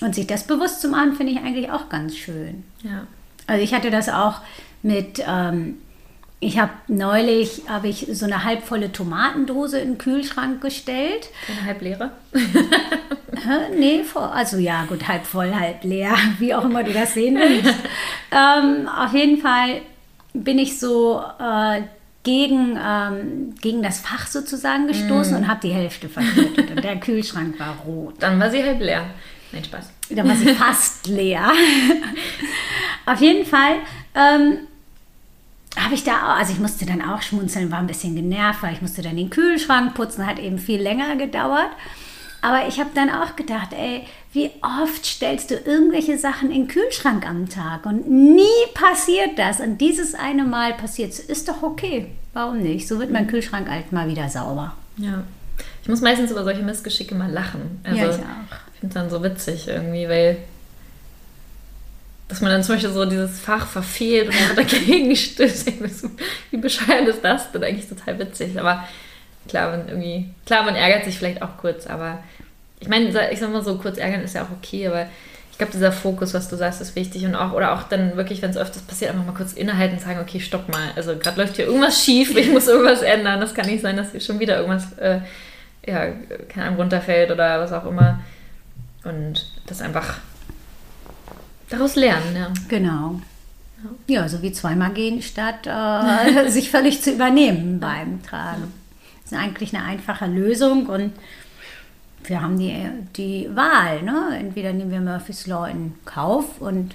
Und 0.00 0.14
sich 0.14 0.26
das 0.26 0.46
bewusst 0.46 0.80
zu 0.80 0.88
machen, 0.88 1.14
finde 1.14 1.32
ich 1.32 1.38
eigentlich 1.38 1.70
auch 1.70 1.88
ganz 1.88 2.16
schön. 2.16 2.64
Ja. 2.82 3.06
Also 3.46 3.62
ich 3.62 3.72
hatte 3.72 3.90
das 3.90 4.08
auch 4.08 4.40
mit, 4.82 5.22
ähm, 5.26 5.78
ich 6.40 6.58
habe 6.58 6.72
neulich, 6.88 7.62
habe 7.68 7.88
ich 7.88 8.06
so 8.12 8.26
eine 8.26 8.44
halbvolle 8.44 8.92
Tomatendose 8.92 9.78
in 9.78 9.92
den 9.92 9.98
Kühlschrank 9.98 10.60
gestellt. 10.60 11.30
Eine 11.48 11.66
halb 11.66 11.82
leere? 13.46 13.70
nee, 13.78 14.04
also 14.14 14.58
ja, 14.58 14.84
gut, 14.84 15.06
halb 15.08 15.24
voll, 15.24 15.54
halb 15.54 15.84
leer, 15.84 16.14
wie 16.38 16.54
auch 16.54 16.64
immer 16.64 16.84
du 16.84 16.92
das 16.92 17.14
sehen 17.14 17.36
willst. 17.36 17.74
ähm, 18.30 18.88
auf 18.88 19.12
jeden 19.12 19.40
Fall 19.40 19.82
bin 20.32 20.58
ich 20.58 20.78
so 20.78 21.22
äh, 21.38 21.82
gegen, 22.22 22.78
ähm, 22.84 23.54
gegen 23.60 23.82
das 23.82 24.00
Fach 24.00 24.26
sozusagen 24.26 24.88
gestoßen 24.88 25.34
mm. 25.34 25.36
und 25.36 25.48
habe 25.48 25.60
die 25.62 25.72
Hälfte 25.72 26.08
verkürtet. 26.08 26.70
und 26.72 26.82
der 26.82 26.96
Kühlschrank 26.96 27.58
war 27.60 27.76
rot. 27.86 28.14
Dann 28.18 28.40
war 28.40 28.50
sie 28.50 28.62
halb 28.62 28.80
leer. 28.80 29.04
Nein, 29.52 29.64
Spaß. 29.64 29.90
Dann 30.10 30.28
war 30.28 30.34
sie 30.34 30.48
fast 30.54 31.06
leer. 31.06 31.52
Auf 33.06 33.20
jeden 33.20 33.46
Fall 33.46 33.76
ähm, 34.16 34.58
habe 35.78 35.94
ich 35.94 36.04
da, 36.04 36.34
also 36.34 36.52
ich 36.52 36.58
musste 36.58 36.84
dann 36.84 37.00
auch 37.00 37.22
schmunzeln, 37.22 37.70
war 37.70 37.78
ein 37.78 37.86
bisschen 37.86 38.16
genervt, 38.16 38.62
weil 38.62 38.72
ich 38.72 38.82
musste 38.82 39.02
dann 39.02 39.16
den 39.16 39.30
Kühlschrank 39.30 39.94
putzen, 39.94 40.26
hat 40.26 40.38
eben 40.38 40.58
viel 40.58 40.80
länger 40.80 41.14
gedauert. 41.16 41.70
Aber 42.42 42.68
ich 42.68 42.78
habe 42.78 42.90
dann 42.94 43.10
auch 43.10 43.36
gedacht, 43.36 43.72
ey, 43.72 44.06
wie 44.32 44.50
oft 44.62 45.04
stellst 45.04 45.50
du 45.50 45.54
irgendwelche 45.54 46.18
Sachen 46.18 46.50
in 46.50 46.62
den 46.62 46.68
Kühlschrank 46.68 47.26
am 47.26 47.48
Tag 47.48 47.86
und 47.86 48.08
nie 48.08 48.44
passiert 48.74 49.38
das. 49.38 49.60
Und 49.60 49.78
dieses 49.78 50.14
eine 50.14 50.44
Mal 50.44 50.74
passiert 50.74 51.12
es. 51.12 51.20
Ist 51.20 51.48
doch 51.48 51.62
okay. 51.62 52.08
Warum 52.32 52.58
nicht? 52.58 52.86
So 52.86 53.00
wird 53.00 53.10
mein 53.10 53.26
Kühlschrank 53.26 53.68
halt 53.68 53.92
mal 53.92 54.08
wieder 54.08 54.28
sauber. 54.28 54.74
Ja. 54.98 55.24
Ich 55.82 55.88
muss 55.88 56.00
meistens 56.00 56.30
über 56.30 56.44
solche 56.44 56.62
Missgeschicke 56.62 57.14
mal 57.14 57.30
lachen. 57.30 57.80
Also, 57.84 57.98
ja, 57.98 58.10
ich 58.10 58.16
auch. 58.16 58.56
Ich 58.74 58.80
finde 58.80 58.88
es 58.88 58.94
dann 58.94 59.10
so 59.10 59.22
witzig 59.22 59.68
irgendwie, 59.68 60.08
weil 60.08 60.38
dass 62.28 62.40
man 62.40 62.50
dann 62.50 62.62
zum 62.62 62.74
Beispiel 62.74 62.92
so 62.92 63.04
dieses 63.04 63.38
Fach 63.38 63.66
verfehlt 63.66 64.28
und 64.28 64.58
dagegen 64.58 65.14
stößt. 65.16 65.72
Wie 66.50 66.56
bescheuert 66.56 67.08
ist 67.08 67.22
das 67.22 67.52
denn? 67.52 67.62
Eigentlich 67.62 67.88
total 67.88 68.18
witzig. 68.18 68.58
Aber 68.58 68.84
klar, 69.48 69.70
man 69.70 69.88
irgendwie, 69.88 70.28
klar, 70.44 70.64
man 70.64 70.74
ärgert 70.74 71.04
sich 71.04 71.18
vielleicht 71.18 71.42
auch 71.42 71.56
kurz, 71.58 71.86
aber 71.86 72.18
ich 72.80 72.88
meine, 72.88 73.08
ich 73.30 73.40
sag 73.40 73.52
mal 73.52 73.62
so, 73.62 73.78
kurz 73.78 73.98
ärgern 73.98 74.22
ist 74.22 74.34
ja 74.34 74.42
auch 74.42 74.50
okay, 74.50 74.86
aber 74.86 75.06
ich 75.56 75.58
glaube, 75.58 75.72
dieser 75.72 75.90
Fokus, 75.90 76.34
was 76.34 76.48
du 76.48 76.56
sagst, 76.56 76.82
ist 76.82 76.96
wichtig 76.96 77.24
und 77.24 77.34
auch, 77.34 77.54
oder 77.54 77.72
auch 77.72 77.84
dann 77.84 78.16
wirklich, 78.18 78.42
wenn 78.42 78.50
es 78.50 78.58
öfters 78.58 78.82
passiert, 78.82 79.10
einfach 79.10 79.24
mal 79.24 79.32
kurz 79.32 79.54
innehalten 79.54 79.96
und 79.96 80.02
sagen, 80.02 80.20
okay, 80.20 80.38
stopp 80.38 80.68
mal, 80.68 80.90
also 80.96 81.16
gerade 81.16 81.40
läuft 81.40 81.56
hier 81.56 81.64
irgendwas 81.64 82.04
schief, 82.04 82.36
ich 82.36 82.50
muss 82.50 82.68
irgendwas 82.68 83.00
ändern, 83.00 83.40
das 83.40 83.54
kann 83.54 83.64
nicht 83.64 83.80
sein, 83.80 83.96
dass 83.96 84.10
hier 84.12 84.20
schon 84.20 84.38
wieder 84.38 84.58
irgendwas, 84.58 84.92
äh, 84.98 85.20
ja, 85.86 86.08
keine 86.48 86.66
Ahnung, 86.66 86.80
runterfällt 86.80 87.30
oder 87.30 87.58
was 87.58 87.72
auch 87.72 87.86
immer 87.86 88.20
und 89.04 89.46
das 89.66 89.80
einfach 89.80 90.18
daraus 91.70 91.96
lernen, 91.96 92.36
ja. 92.36 92.52
Genau. 92.68 93.20
Ja, 94.06 94.28
so 94.28 94.42
wie 94.42 94.52
zweimal 94.52 94.92
gehen, 94.92 95.22
statt 95.22 95.66
äh, 95.66 96.48
sich 96.50 96.70
völlig 96.70 97.02
zu 97.02 97.12
übernehmen 97.12 97.80
beim 97.80 98.22
Tragen. 98.22 98.72
Das 99.26 99.32
ist 99.32 99.38
eigentlich 99.44 99.74
eine 99.74 99.84
einfache 99.84 100.26
Lösung 100.26 100.86
und 100.86 101.12
wir 102.24 102.40
haben 102.40 102.58
die, 102.58 102.88
die 103.16 103.48
Wahl. 103.54 104.02
Ne? 104.02 104.36
Entweder 104.38 104.72
nehmen 104.72 104.92
wir 104.92 105.00
Murphy's 105.00 105.48
Law 105.48 105.66
in 105.66 105.94
Kauf 106.04 106.60
und 106.60 106.94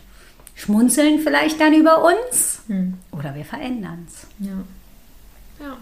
schmunzeln 0.55 1.19
vielleicht 1.19 1.59
dann 1.59 1.73
über 1.73 2.03
uns 2.05 2.61
hm. 2.67 2.93
oder 3.11 3.35
wir 3.35 3.43
verändern 3.43 4.07
es. 4.07 4.27
Ja. 4.39 5.65
ja. 5.65 5.77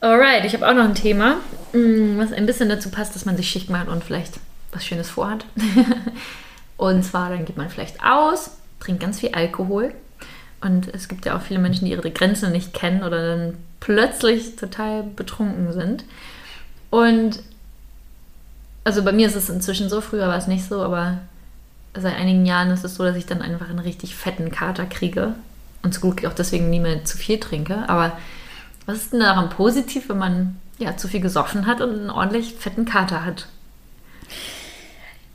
Alright, 0.00 0.44
ich 0.44 0.54
habe 0.54 0.68
auch 0.68 0.74
noch 0.74 0.84
ein 0.84 0.94
Thema, 0.94 1.36
mm, 1.72 2.18
was 2.18 2.32
ein 2.32 2.46
bisschen 2.46 2.68
dazu 2.68 2.90
passt, 2.90 3.14
dass 3.14 3.26
man 3.26 3.36
sich 3.36 3.48
schick 3.48 3.70
macht 3.70 3.88
und 3.88 4.02
vielleicht 4.02 4.40
was 4.72 4.84
Schönes 4.84 5.08
vorhat. 5.08 5.46
und 6.76 7.04
zwar, 7.04 7.30
dann 7.30 7.44
geht 7.44 7.56
man 7.56 7.70
vielleicht 7.70 8.02
aus, 8.02 8.56
trinkt 8.80 9.00
ganz 9.02 9.20
viel 9.20 9.30
Alkohol. 9.30 9.94
Und 10.60 10.92
es 10.92 11.08
gibt 11.08 11.26
ja 11.26 11.36
auch 11.36 11.42
viele 11.42 11.60
Menschen, 11.60 11.84
die 11.84 11.92
ihre 11.92 12.10
Grenzen 12.10 12.50
nicht 12.50 12.74
kennen 12.74 13.04
oder 13.04 13.36
dann 13.36 13.58
plötzlich 13.86 14.56
total 14.56 15.04
betrunken 15.04 15.72
sind. 15.72 16.04
Und 16.90 17.38
also 18.82 19.04
bei 19.04 19.12
mir 19.12 19.28
ist 19.28 19.36
es 19.36 19.48
inzwischen 19.48 19.88
so, 19.88 20.00
früher 20.00 20.26
war 20.26 20.36
es 20.36 20.48
nicht 20.48 20.64
so, 20.64 20.82
aber 20.82 21.18
seit 21.94 22.16
einigen 22.16 22.44
Jahren 22.44 22.72
ist 22.72 22.84
es 22.84 22.96
so, 22.96 23.04
dass 23.04 23.14
ich 23.14 23.26
dann 23.26 23.42
einfach 23.42 23.70
einen 23.70 23.78
richtig 23.78 24.16
fetten 24.16 24.50
Kater 24.50 24.86
kriege. 24.86 25.36
Und 25.84 25.94
zu 25.94 26.00
gut 26.00 26.26
auch 26.26 26.34
deswegen 26.34 26.68
nie 26.68 26.80
mehr 26.80 27.04
zu 27.04 27.16
viel 27.16 27.38
trinke. 27.38 27.88
Aber 27.88 28.18
was 28.86 28.96
ist 28.96 29.12
denn 29.12 29.20
daran 29.20 29.50
positiv, 29.50 30.08
wenn 30.08 30.18
man 30.18 30.56
ja 30.78 30.96
zu 30.96 31.06
viel 31.06 31.20
gesoffen 31.20 31.66
hat 31.66 31.80
und 31.80 31.90
einen 31.90 32.10
ordentlich 32.10 32.56
fetten 32.56 32.86
Kater 32.86 33.24
hat? 33.24 33.46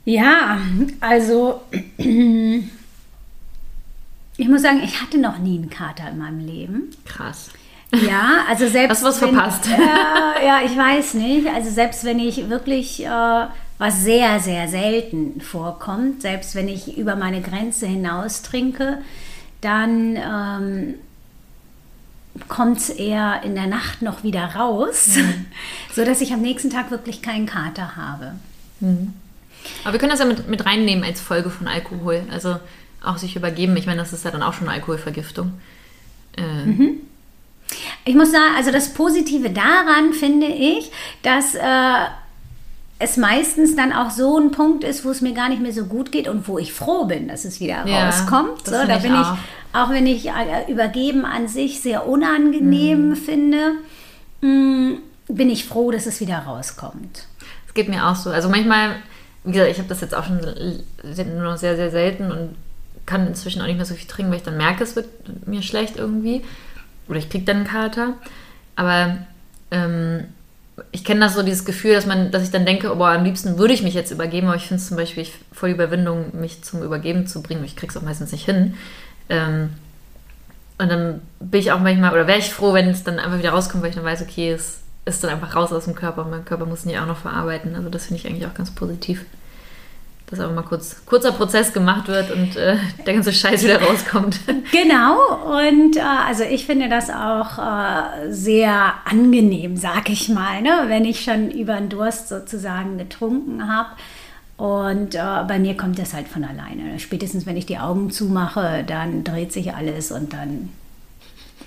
Ja, 0.04 0.58
also 1.00 1.62
ich 1.96 2.68
muss 4.36 4.60
sagen, 4.60 4.82
ich 4.84 5.00
hatte 5.00 5.16
noch 5.16 5.38
nie 5.38 5.56
einen 5.56 5.70
Kater 5.70 6.10
in 6.10 6.18
meinem 6.18 6.40
Leben. 6.40 6.90
Krass. 7.06 7.48
Ja, 7.94 8.44
also 8.48 8.66
selbst. 8.68 8.90
Hast 8.90 9.02
du 9.02 9.06
was 9.06 9.20
wenn, 9.20 9.34
verpasst? 9.34 9.66
Äh, 9.66 10.46
ja, 10.46 10.60
ich 10.64 10.76
weiß 10.76 11.14
nicht. 11.14 11.46
Also 11.48 11.70
selbst 11.70 12.04
wenn 12.04 12.18
ich 12.18 12.48
wirklich, 12.48 13.04
äh, 13.04 13.46
was 13.78 14.02
sehr, 14.02 14.40
sehr 14.40 14.68
selten 14.68 15.40
vorkommt, 15.40 16.22
selbst 16.22 16.54
wenn 16.54 16.68
ich 16.68 16.96
über 16.96 17.16
meine 17.16 17.42
Grenze 17.42 17.86
hinaus 17.86 18.42
trinke, 18.42 18.98
dann 19.60 20.16
ähm, 20.16 20.94
kommt 22.48 22.78
es 22.78 22.88
eher 22.88 23.42
in 23.44 23.54
der 23.54 23.66
Nacht 23.66 24.02
noch 24.02 24.22
wieder 24.22 24.54
raus, 24.54 25.16
mhm. 25.16 25.46
sodass 25.94 26.20
ich 26.20 26.32
am 26.32 26.40
nächsten 26.40 26.70
Tag 26.70 26.90
wirklich 26.90 27.22
keinen 27.22 27.46
Kater 27.46 27.96
habe. 27.96 28.32
Mhm. 28.80 29.12
Aber 29.84 29.92
wir 29.92 30.00
können 30.00 30.10
das 30.10 30.20
ja 30.20 30.26
mit, 30.26 30.48
mit 30.48 30.64
reinnehmen 30.64 31.04
als 31.04 31.20
Folge 31.20 31.50
von 31.50 31.68
Alkohol. 31.68 32.22
Also 32.30 32.56
auch 33.04 33.18
sich 33.18 33.36
übergeben. 33.36 33.76
Ich 33.76 33.86
meine, 33.86 34.00
das 34.00 34.12
ist 34.12 34.24
ja 34.24 34.30
dann 34.30 34.42
auch 34.42 34.54
schon 34.54 34.68
Alkoholvergiftung. 34.68 35.52
Äh, 36.36 36.66
mhm. 36.66 37.00
Ich 38.04 38.14
muss 38.14 38.32
sagen, 38.32 38.54
also 38.56 38.70
das 38.72 38.94
Positive 38.94 39.50
daran 39.50 40.12
finde 40.12 40.46
ich, 40.46 40.90
dass 41.22 41.54
äh, 41.54 41.60
es 42.98 43.16
meistens 43.16 43.76
dann 43.76 43.92
auch 43.92 44.10
so 44.10 44.38
ein 44.38 44.50
Punkt 44.50 44.84
ist, 44.84 45.04
wo 45.04 45.10
es 45.10 45.20
mir 45.20 45.34
gar 45.34 45.48
nicht 45.48 45.60
mehr 45.60 45.72
so 45.72 45.84
gut 45.84 46.12
geht 46.12 46.28
und 46.28 46.46
wo 46.48 46.58
ich 46.58 46.72
froh 46.72 47.04
bin, 47.04 47.28
dass 47.28 47.44
es 47.44 47.60
wieder 47.60 47.86
ja, 47.86 48.06
rauskommt. 48.06 48.66
So, 48.66 48.72
da 48.72 48.98
bin 48.98 49.14
auch. 49.14 49.34
ich, 49.34 49.38
auch 49.76 49.90
wenn 49.90 50.06
ich 50.06 50.28
äh, 50.28 50.70
Übergeben 50.70 51.24
an 51.24 51.48
sich 51.48 51.80
sehr 51.80 52.06
unangenehm 52.06 53.10
mhm. 53.10 53.16
finde, 53.16 53.72
mh, 54.40 54.48
mm, 54.48 55.02
bin 55.28 55.50
ich 55.50 55.64
froh, 55.64 55.90
dass 55.90 56.06
es 56.06 56.20
wieder 56.20 56.38
rauskommt. 56.38 57.26
Es 57.66 57.74
geht 57.74 57.88
mir 57.88 58.06
auch 58.06 58.16
so. 58.16 58.30
Also 58.30 58.48
manchmal, 58.48 58.96
wie 59.44 59.52
gesagt, 59.52 59.70
ich 59.70 59.78
habe 59.78 59.88
das 59.88 60.00
jetzt 60.00 60.14
auch 60.14 60.24
schon 60.24 60.40
nur 60.40 61.42
noch 61.42 61.56
sehr, 61.56 61.76
sehr 61.76 61.90
selten 61.90 62.30
und 62.30 62.56
kann 63.06 63.26
inzwischen 63.26 63.62
auch 63.62 63.66
nicht 63.66 63.76
mehr 63.76 63.86
so 63.86 63.94
viel 63.94 64.06
trinken, 64.06 64.30
weil 64.30 64.38
ich 64.38 64.44
dann 64.44 64.56
merke, 64.56 64.84
es 64.84 64.94
wird 64.94 65.08
mir 65.46 65.62
schlecht 65.62 65.96
irgendwie 65.96 66.42
oder 67.08 67.18
ich 67.18 67.28
kriege 67.28 67.44
dann 67.44 67.58
einen 67.58 67.66
Kater. 67.66 68.14
Aber 68.76 69.18
ähm, 69.70 70.24
ich 70.90 71.04
kenne 71.04 71.20
das 71.20 71.34
so, 71.34 71.42
dieses 71.42 71.64
Gefühl, 71.64 71.94
dass 71.94 72.06
man, 72.06 72.30
dass 72.30 72.42
ich 72.42 72.50
dann 72.50 72.66
denke, 72.66 72.92
oh, 72.92 72.96
boah, 72.96 73.10
am 73.10 73.24
liebsten 73.24 73.58
würde 73.58 73.74
ich 73.74 73.82
mich 73.82 73.94
jetzt 73.94 74.10
übergeben, 74.10 74.46
aber 74.46 74.56
ich 74.56 74.66
finde 74.66 74.80
es 74.80 74.88
zum 74.88 74.96
Beispiel 74.96 75.26
voll 75.52 75.70
Überwindung, 75.70 76.38
mich 76.38 76.62
zum 76.62 76.82
Übergeben 76.82 77.26
zu 77.26 77.42
bringen. 77.42 77.64
Ich 77.64 77.76
kriege 77.76 77.90
es 77.90 77.96
auch 77.96 78.02
meistens 78.02 78.32
nicht 78.32 78.44
hin. 78.44 78.74
Ähm, 79.28 79.70
und 80.78 80.88
dann 80.88 81.20
bin 81.38 81.60
ich 81.60 81.70
auch 81.72 81.80
manchmal, 81.80 82.12
oder 82.12 82.26
wäre 82.26 82.38
ich 82.38 82.52
froh, 82.52 82.72
wenn 82.72 82.88
es 82.88 83.04
dann 83.04 83.18
einfach 83.18 83.38
wieder 83.38 83.50
rauskommt, 83.50 83.82
weil 83.82 83.90
ich 83.90 83.96
dann 83.96 84.04
weiß, 84.04 84.22
okay, 84.22 84.50
es 84.50 84.80
ist 85.04 85.22
dann 85.22 85.30
einfach 85.30 85.54
raus 85.54 85.72
aus 85.72 85.84
dem 85.84 85.94
Körper 85.94 86.24
und 86.24 86.30
mein 86.30 86.44
Körper 86.44 86.66
muss 86.66 86.84
nicht 86.84 86.98
auch 86.98 87.06
noch 87.06 87.18
verarbeiten. 87.18 87.74
Also 87.74 87.88
das 87.88 88.06
finde 88.06 88.20
ich 88.20 88.26
eigentlich 88.26 88.46
auch 88.46 88.54
ganz 88.54 88.70
positiv 88.70 89.24
dass 90.32 90.40
aber 90.40 90.54
mal 90.54 90.62
kurz 90.62 91.04
kurzer 91.04 91.32
Prozess 91.32 91.72
gemacht 91.72 92.08
wird 92.08 92.30
und 92.30 92.56
äh, 92.56 92.76
der 93.06 93.14
ganze 93.14 93.32
Scheiß 93.32 93.62
wieder 93.62 93.80
rauskommt. 93.82 94.40
Genau, 94.72 95.58
und 95.60 95.96
äh, 95.96 96.00
also 96.00 96.44
ich 96.44 96.64
finde 96.64 96.88
das 96.88 97.10
auch 97.10 97.58
äh, 97.58 98.30
sehr 98.30 98.94
angenehm, 99.04 99.76
sag 99.76 100.08
ich 100.08 100.28
mal, 100.28 100.62
ne? 100.62 100.84
wenn 100.86 101.04
ich 101.04 101.22
schon 101.24 101.50
über 101.50 101.74
den 101.74 101.88
Durst 101.90 102.28
sozusagen 102.28 102.96
getrunken 102.96 103.68
habe. 103.70 103.90
Und 104.56 105.14
äh, 105.14 105.44
bei 105.46 105.58
mir 105.58 105.76
kommt 105.76 105.98
das 105.98 106.14
halt 106.14 106.28
von 106.28 106.44
alleine. 106.44 106.98
Spätestens 106.98 107.44
wenn 107.44 107.56
ich 107.56 107.66
die 107.66 107.78
Augen 107.78 108.10
zumache, 108.10 108.84
dann 108.86 109.24
dreht 109.24 109.52
sich 109.52 109.74
alles 109.74 110.10
und 110.10 110.32
dann 110.32 110.70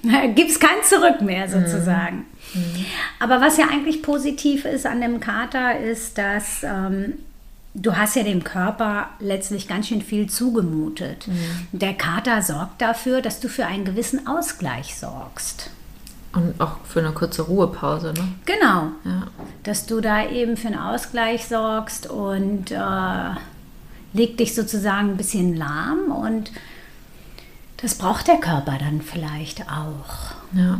gibt 0.35 0.49
es 0.49 0.59
kein 0.59 0.81
Zurück 0.83 1.21
mehr 1.21 1.47
sozusagen. 1.47 2.25
Mhm. 2.53 2.61
Mhm. 2.61 2.85
Aber 3.19 3.41
was 3.41 3.57
ja 3.57 3.67
eigentlich 3.67 4.01
positiv 4.01 4.65
ist 4.65 4.85
an 4.85 5.01
dem 5.01 5.19
Kater, 5.19 5.79
ist, 5.79 6.17
dass 6.17 6.63
ähm, 6.63 7.13
du 7.75 7.95
hast 7.95 8.15
ja 8.15 8.23
dem 8.23 8.43
Körper 8.43 9.09
letztlich 9.19 9.67
ganz 9.67 9.87
schön 9.87 10.01
viel 10.01 10.27
zugemutet. 10.27 11.27
Mhm. 11.27 11.77
Der 11.77 11.93
Kater 11.93 12.41
sorgt 12.41 12.81
dafür, 12.81 13.21
dass 13.21 13.39
du 13.39 13.49
für 13.49 13.65
einen 13.65 13.85
gewissen 13.85 14.25
Ausgleich 14.25 14.95
sorgst. 14.97 15.69
Und 16.33 16.59
auch 16.59 16.77
für 16.85 16.99
eine 16.99 17.11
kurze 17.11 17.43
Ruhepause, 17.43 18.13
ne? 18.13 18.27
Genau. 18.45 18.89
Ja. 19.05 19.27
Dass 19.63 19.85
du 19.85 20.01
da 20.01 20.27
eben 20.27 20.57
für 20.57 20.67
einen 20.67 20.79
Ausgleich 20.79 21.45
sorgst 21.47 22.07
und 22.07 22.71
äh, 22.71 23.35
leg 24.13 24.37
dich 24.37 24.55
sozusagen 24.55 25.11
ein 25.11 25.17
bisschen 25.17 25.55
lahm 25.55 26.11
und 26.11 26.51
das 27.77 27.95
braucht 27.95 28.27
der 28.27 28.37
Körper 28.37 28.77
dann 28.79 29.01
vielleicht 29.01 29.69
auch. 29.69 30.35
Ja. 30.53 30.79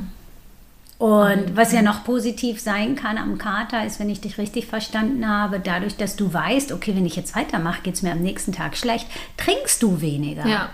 Und 0.97 1.57
was 1.57 1.73
ja 1.73 1.81
noch 1.81 2.05
positiv 2.05 2.61
sein 2.61 2.95
kann 2.95 3.17
am 3.17 3.37
Kater, 3.37 3.85
ist, 3.85 3.99
wenn 3.99 4.09
ich 4.09 4.21
dich 4.21 4.37
richtig 4.37 4.67
verstanden 4.67 5.27
habe, 5.27 5.59
dadurch, 5.59 5.97
dass 5.97 6.15
du 6.15 6.33
weißt, 6.33 6.71
okay, 6.71 6.95
wenn 6.95 7.05
ich 7.05 7.17
jetzt 7.17 7.35
weitermache, 7.35 7.81
geht 7.81 7.95
es 7.95 8.01
mir 8.01 8.13
am 8.13 8.21
nächsten 8.21 8.53
Tag 8.53 8.77
schlecht, 8.77 9.07
trinkst 9.35 9.83
du 9.83 9.99
weniger. 9.99 10.47
Ja. 10.47 10.69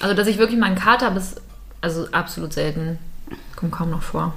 Also, 0.00 0.14
dass 0.14 0.28
ich 0.28 0.38
wirklich 0.38 0.58
meinen 0.58 0.76
Kater 0.76 1.10
bis, 1.10 1.36
also 1.82 2.06
absolut 2.12 2.54
selten, 2.54 2.98
kommt 3.54 3.72
kaum 3.72 3.90
noch 3.90 4.02
vor. 4.02 4.34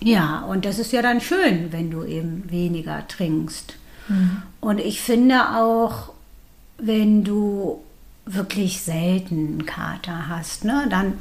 Ja, 0.00 0.40
und 0.40 0.66
das 0.66 0.78
ist 0.78 0.92
ja 0.92 1.00
dann 1.00 1.22
schön, 1.22 1.72
wenn 1.72 1.90
du 1.90 2.04
eben 2.04 2.50
weniger 2.50 3.06
trinkst. 3.08 3.74
Mhm. 4.08 4.42
Und 4.60 4.78
ich 4.78 5.00
finde 5.00 5.56
auch, 5.56 6.12
wenn 6.78 7.24
du 7.24 7.82
wirklich 8.26 8.82
selten 8.82 9.46
einen 9.46 9.66
Kater 9.66 10.28
hast, 10.28 10.64
ne, 10.64 10.86
dann 10.90 11.14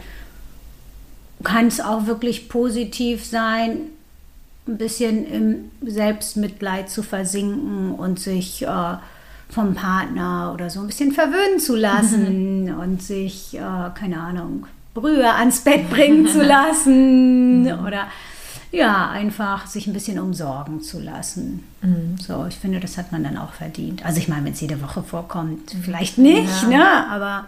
kann 1.44 1.68
es 1.68 1.82
auch 1.82 2.06
wirklich 2.06 2.50
positiv 2.50 3.26
sein, 3.26 3.90
ein 4.68 4.78
bisschen 4.78 5.26
im 5.28 5.72
Selbstmitleid 5.82 6.90
zu 6.90 7.04
versinken 7.04 7.92
und 7.92 8.20
sich 8.20 8.64
äh, 8.64 8.96
vom 9.50 9.76
Partner 9.76 10.52
oder 10.54 10.70
so 10.70 10.80
ein 10.82 10.88
bisschen 10.88 11.12
verwöhnen 11.12 11.60
zu 11.60 11.76
lassen 11.76 12.66
mhm. 12.66 12.80
und 12.80 13.02
sich, 13.02 13.56
äh, 13.56 13.60
keine 13.94 14.20
Ahnung, 14.20 14.66
Brühe 14.94 15.32
ans 15.32 15.62
Bett 15.62 15.90
bringen 15.92 16.28
zu 16.28 16.42
lassen 16.42 17.64
mhm. 17.64 17.86
oder 17.86 18.08
ja, 18.72 19.10
einfach 19.10 19.68
sich 19.68 19.88
ein 19.88 19.94
bisschen 19.94 20.20
umsorgen 20.20 20.82
zu 20.82 21.00
lassen. 21.00 21.64
Mhm. 21.82 22.18
So, 22.20 22.46
ich 22.50 22.56
finde, 22.56 22.80
das 22.80 22.98
hat 22.98 23.12
man 23.12 23.24
dann 23.24 23.38
auch 23.38 23.54
verdient. 23.54 24.06
Also 24.06 24.20
ich 24.20 24.28
meine, 24.28 24.46
wenn 24.46 24.54
es 24.54 24.62
jede 24.62 24.82
Woche 24.82 25.02
vorkommt, 25.02 25.76
vielleicht 25.82 26.18
nicht, 26.18 26.64
ja. 26.64 26.68
ne? 26.70 27.08
Aber 27.10 27.46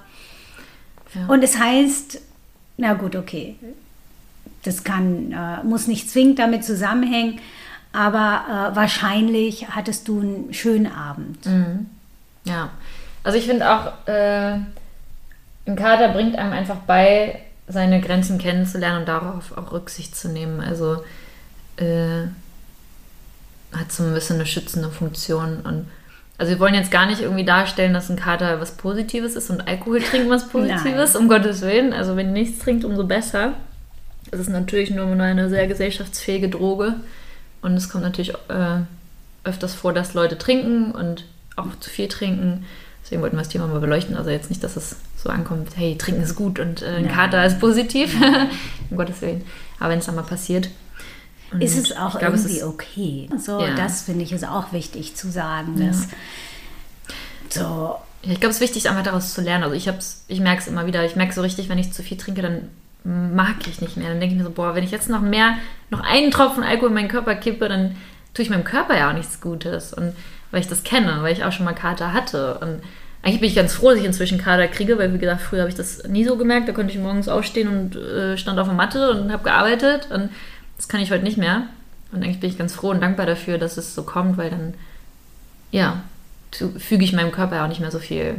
ja. 1.14 1.28
und 1.28 1.44
es 1.44 1.60
heißt, 1.60 2.22
na 2.78 2.94
gut, 2.94 3.16
okay. 3.16 3.56
Das 4.64 4.84
kann, 4.84 5.32
äh, 5.32 5.64
muss 5.64 5.88
nicht 5.88 6.10
zwingend 6.10 6.40
damit 6.40 6.64
zusammenhängen, 6.64 7.40
aber 7.92 8.72
äh, 8.72 8.76
wahrscheinlich 8.76 9.70
hattest 9.70 10.08
du 10.08 10.20
einen 10.22 10.54
schönen 10.54 10.92
Abend. 10.92 11.46
Mhm. 11.46 11.88
Ja, 12.44 12.70
also 13.24 13.38
ich 13.38 13.46
finde 13.46 13.70
auch, 13.70 14.08
äh, 14.08 14.60
ein 15.66 15.76
Kater 15.76 16.10
bringt 16.10 16.38
einem 16.38 16.54
einfach 16.54 16.78
bei, 16.78 17.42
seine 17.68 18.00
Grenzen 18.00 18.38
kennenzulernen 18.38 19.00
und 19.00 19.08
darauf 19.08 19.58
auch 19.58 19.72
Rücksicht 19.74 20.16
zu 20.16 20.30
nehmen. 20.30 20.62
Also 20.62 21.04
äh, 21.76 22.28
hat 23.74 23.92
so 23.92 24.04
ein 24.04 24.14
bisschen 24.14 24.38
eine 24.38 24.46
schützende 24.46 24.90
Funktion 24.90 25.62
und 25.62 25.88
also 26.38 26.52
wir 26.52 26.60
wollen 26.60 26.76
jetzt 26.76 26.92
gar 26.92 27.08
nicht 27.08 27.22
irgendwie 27.22 27.46
darstellen, 27.46 27.94
dass 27.94 28.10
ein 28.10 28.16
Kater 28.16 28.62
was 28.62 28.72
Positives 28.72 29.36
ist 29.36 29.50
und 29.50 29.68
Alkohol 29.68 30.02
trinken 30.02 30.30
was 30.30 30.48
Positives, 30.50 31.16
um 31.16 31.28
Gottes 31.28 31.62
Willen. 31.62 31.94
Also 31.94 32.16
wenn 32.16 32.32
nichts 32.32 32.60
trinkt, 32.60 32.86
umso 32.86 33.06
besser. 33.06 33.54
Es 34.30 34.40
ist 34.40 34.50
natürlich 34.50 34.92
nur 34.92 35.08
eine 35.08 35.50
sehr 35.50 35.68
gesellschaftsfähige 35.68 36.50
Droge 36.50 36.96
und 37.62 37.74
es 37.74 37.90
kommt 37.90 38.04
natürlich 38.04 38.34
äh, 38.50 38.82
öfters 39.46 39.74
vor, 39.74 39.94
dass 39.94 40.14
Leute 40.14 40.38
trinken 40.38 40.92
und 40.92 41.26
auch 41.56 41.68
zu 41.80 41.90
viel 41.90 42.08
trinken. 42.08 42.66
Deswegen 43.04 43.22
wollten 43.22 43.38
wir 43.38 43.42
das 43.42 43.50
Thema 43.50 43.68
mal 43.68 43.80
beleuchten. 43.80 44.16
Also 44.16 44.30
jetzt 44.30 44.50
nicht, 44.50 44.64
dass 44.64 44.76
es 44.76 44.98
so 45.16 45.30
ankommt, 45.30 45.70
hey, 45.76 45.98
trinken 45.98 46.22
ist 46.22 46.36
gut 46.36 46.60
und 46.60 46.84
äh, 46.84 46.98
ein 46.98 47.06
Nein. 47.06 47.14
Kater 47.14 47.46
ist 47.46 47.60
positiv. 47.60 48.16
um 48.92 48.98
Gottes 48.98 49.22
Willen. 49.22 49.44
Aber 49.80 49.92
wenn 49.92 50.00
es 50.00 50.06
dann 50.06 50.16
mal 50.16 50.24
passiert, 50.24 50.70
und 51.52 51.62
ist 51.62 51.78
es 51.78 51.96
auch 51.96 52.20
glaub, 52.20 52.34
irgendwie 52.34 52.52
es 52.52 52.58
ist, 52.58 52.64
okay. 52.64 53.30
So, 53.38 53.62
ja. 53.62 53.76
das 53.76 54.04
finde 54.04 54.24
ich 54.24 54.32
ist 54.32 54.48
auch 54.48 54.74
wichtig 54.74 55.16
zu 55.16 55.30
sagen. 55.30 55.82
Ja. 55.82 55.88
Dass, 55.88 56.08
so. 57.50 57.96
ich 58.22 58.40
glaube, 58.40 58.52
es 58.52 58.58
ist 58.58 58.62
wichtig, 58.62 58.90
einfach 58.90 59.04
daraus 59.04 59.34
zu 59.34 59.42
lernen. 59.42 59.64
Also 59.64 59.76
ich, 59.76 59.90
ich 60.28 60.40
merke 60.40 60.62
es 60.62 60.68
immer 60.68 60.86
wieder. 60.86 61.06
Ich 61.06 61.16
merke 61.16 61.34
so 61.34 61.42
richtig, 61.42 61.70
wenn 61.70 61.78
ich 61.78 61.94
zu 61.94 62.04
viel 62.04 62.18
trinke, 62.18 62.42
dann 62.42 62.70
mag 63.04 63.56
ich 63.68 63.80
nicht 63.80 63.96
mehr. 63.96 64.10
Dann 64.10 64.20
denke 64.20 64.36
ich 64.36 64.40
mir 64.40 64.46
so, 64.46 64.52
boah, 64.52 64.76
wenn 64.76 64.84
ich 64.84 64.92
jetzt 64.92 65.10
noch 65.10 65.22
mehr, 65.22 65.56
noch 65.90 66.02
einen 66.02 66.32
Tropfen 66.32 66.64
Alkohol 66.64 66.90
in 66.90 66.96
meinen 66.96 67.08
Körper 67.08 67.36
kippe, 67.36 67.70
dann 67.70 67.96
tue 68.34 68.44
ich 68.44 68.50
meinem 68.50 68.66
Körper 68.66 68.98
ja 68.98 69.10
auch 69.10 69.14
nichts 69.16 69.40
Gutes. 69.40 69.94
Und 69.94 70.14
weil 70.52 70.62
ich 70.62 70.68
das 70.68 70.84
kenne, 70.84 71.20
weil 71.22 71.34
ich 71.34 71.46
auch 71.46 71.54
schon 71.54 71.66
mal 71.66 71.74
Kater 71.74 72.12
hatte. 72.12 72.56
Und 72.60 72.82
eigentlich 73.24 73.40
bin 73.40 73.50
ich 73.50 73.56
ganz 73.56 73.74
froh, 73.74 73.90
dass 73.90 74.00
ich 74.00 74.06
inzwischen 74.06 74.38
Kater 74.38 74.68
kriege, 74.68 74.98
weil 74.98 75.14
wie 75.14 75.18
gesagt, 75.18 75.42
früher 75.42 75.62
habe 75.62 75.70
ich 75.70 75.76
das 75.76 76.04
nie 76.08 76.26
so 76.26 76.36
gemerkt. 76.36 76.68
Da 76.68 76.74
konnte 76.74 76.94
ich 76.94 77.00
morgens 77.00 77.30
aufstehen 77.30 77.68
und 77.70 77.96
äh, 77.96 78.38
stand 78.38 78.60
auf 78.60 78.68
der 78.68 78.76
Matte 78.76 79.12
und 79.12 79.32
habe 79.32 79.44
gearbeitet. 79.44 80.10
Und 80.12 80.30
das 80.78 80.88
kann 80.88 81.02
ich 81.02 81.12
heute 81.12 81.24
nicht 81.24 81.38
mehr. 81.38 81.64
Und 82.12 82.24
eigentlich 82.24 82.40
bin 82.40 82.50
ich 82.50 82.58
ganz 82.58 82.74
froh 82.74 82.92
und 82.92 83.02
dankbar 83.02 83.26
dafür, 83.26 83.58
dass 83.58 83.78
es 83.78 83.94
so 83.94 84.04
kommt, 84.04 84.38
weil 84.38 84.50
dann, 84.50 84.74
ja, 85.72 86.04
füge 86.78 87.04
ich 87.04 87.14
meinem 87.14 87.32
Körper 87.32 87.64
auch 87.64 87.68
nicht 87.68 87.82
mehr 87.82 87.92
so 87.92 88.00
viel 88.00 88.36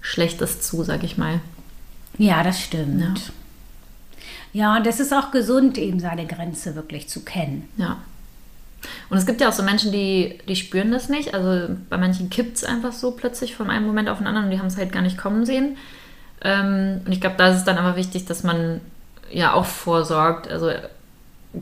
Schlechtes 0.00 0.60
zu, 0.60 0.82
sag 0.82 1.04
ich 1.04 1.16
mal. 1.16 1.40
Ja, 2.18 2.42
das 2.42 2.60
stimmt. 2.60 3.32
Ja. 4.52 4.70
ja, 4.70 4.76
und 4.76 4.86
das 4.86 5.00
ist 5.00 5.12
auch 5.12 5.30
gesund, 5.30 5.78
eben 5.78 6.00
seine 6.00 6.26
Grenze 6.26 6.74
wirklich 6.74 7.08
zu 7.08 7.24
kennen. 7.24 7.68
Ja. 7.76 7.98
Und 9.08 9.18
es 9.18 9.26
gibt 9.26 9.40
ja 9.40 9.48
auch 9.48 9.52
so 9.52 9.62
Menschen, 9.62 9.92
die, 9.92 10.38
die 10.48 10.56
spüren 10.56 10.92
das 10.92 11.08
nicht. 11.08 11.34
Also 11.34 11.74
bei 11.88 11.98
manchen 11.98 12.30
kippt 12.30 12.56
es 12.56 12.64
einfach 12.64 12.92
so 12.92 13.12
plötzlich 13.12 13.54
von 13.54 13.70
einem 13.70 13.86
Moment 13.86 14.08
auf 14.08 14.18
den 14.18 14.26
anderen 14.26 14.46
und 14.46 14.50
die 14.50 14.58
haben 14.58 14.66
es 14.66 14.76
halt 14.76 14.92
gar 14.92 15.02
nicht 15.02 15.18
kommen 15.18 15.44
sehen. 15.44 15.76
Ähm, 16.42 17.00
und 17.04 17.12
ich 17.12 17.20
glaube, 17.20 17.36
da 17.36 17.48
ist 17.48 17.58
es 17.58 17.64
dann 17.64 17.78
aber 17.78 17.96
wichtig, 17.96 18.26
dass 18.26 18.42
man 18.42 18.80
ja 19.30 19.52
auch 19.52 19.66
vorsorgt. 19.66 20.48
Also 20.48 20.70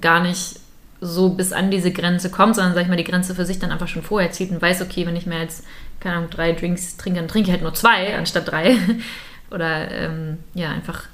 gar 0.01 0.21
nicht 0.21 0.61
so 1.01 1.31
bis 1.31 1.53
an 1.53 1.71
diese 1.71 1.93
Grenze 1.93 2.31
kommt, 2.31 2.57
sondern, 2.57 2.75
sag 2.75 2.83
ich 2.83 2.89
mal, 2.89 2.97
die 2.97 3.05
Grenze 3.05 3.35
für 3.35 3.45
sich 3.45 3.59
dann 3.59 3.71
einfach 3.71 3.89
schon 3.89 4.03
vorher 4.03 4.31
zieht 4.33 4.51
und 4.51 4.63
weiß, 4.63 4.81
okay, 4.83 5.07
wenn 5.07 5.17
ich 5.17 5.27
mir 5.27 5.41
jetzt, 5.41 5.65
keine 6.01 6.17
Ahnung, 6.17 6.31
drei 6.31 6.53
Drinks 6.53 6.97
trinke, 6.97 7.21
dann 7.21 7.29
trinke 7.29 7.49
ich 7.49 7.53
halt 7.53 7.63
nur 7.63 7.75
zwei 7.75 8.17
anstatt 8.17 8.49
drei. 8.49 8.77
Oder 9.51 9.91
ähm, 9.91 10.39
ja, 10.55 10.71
einfach 10.71 11.05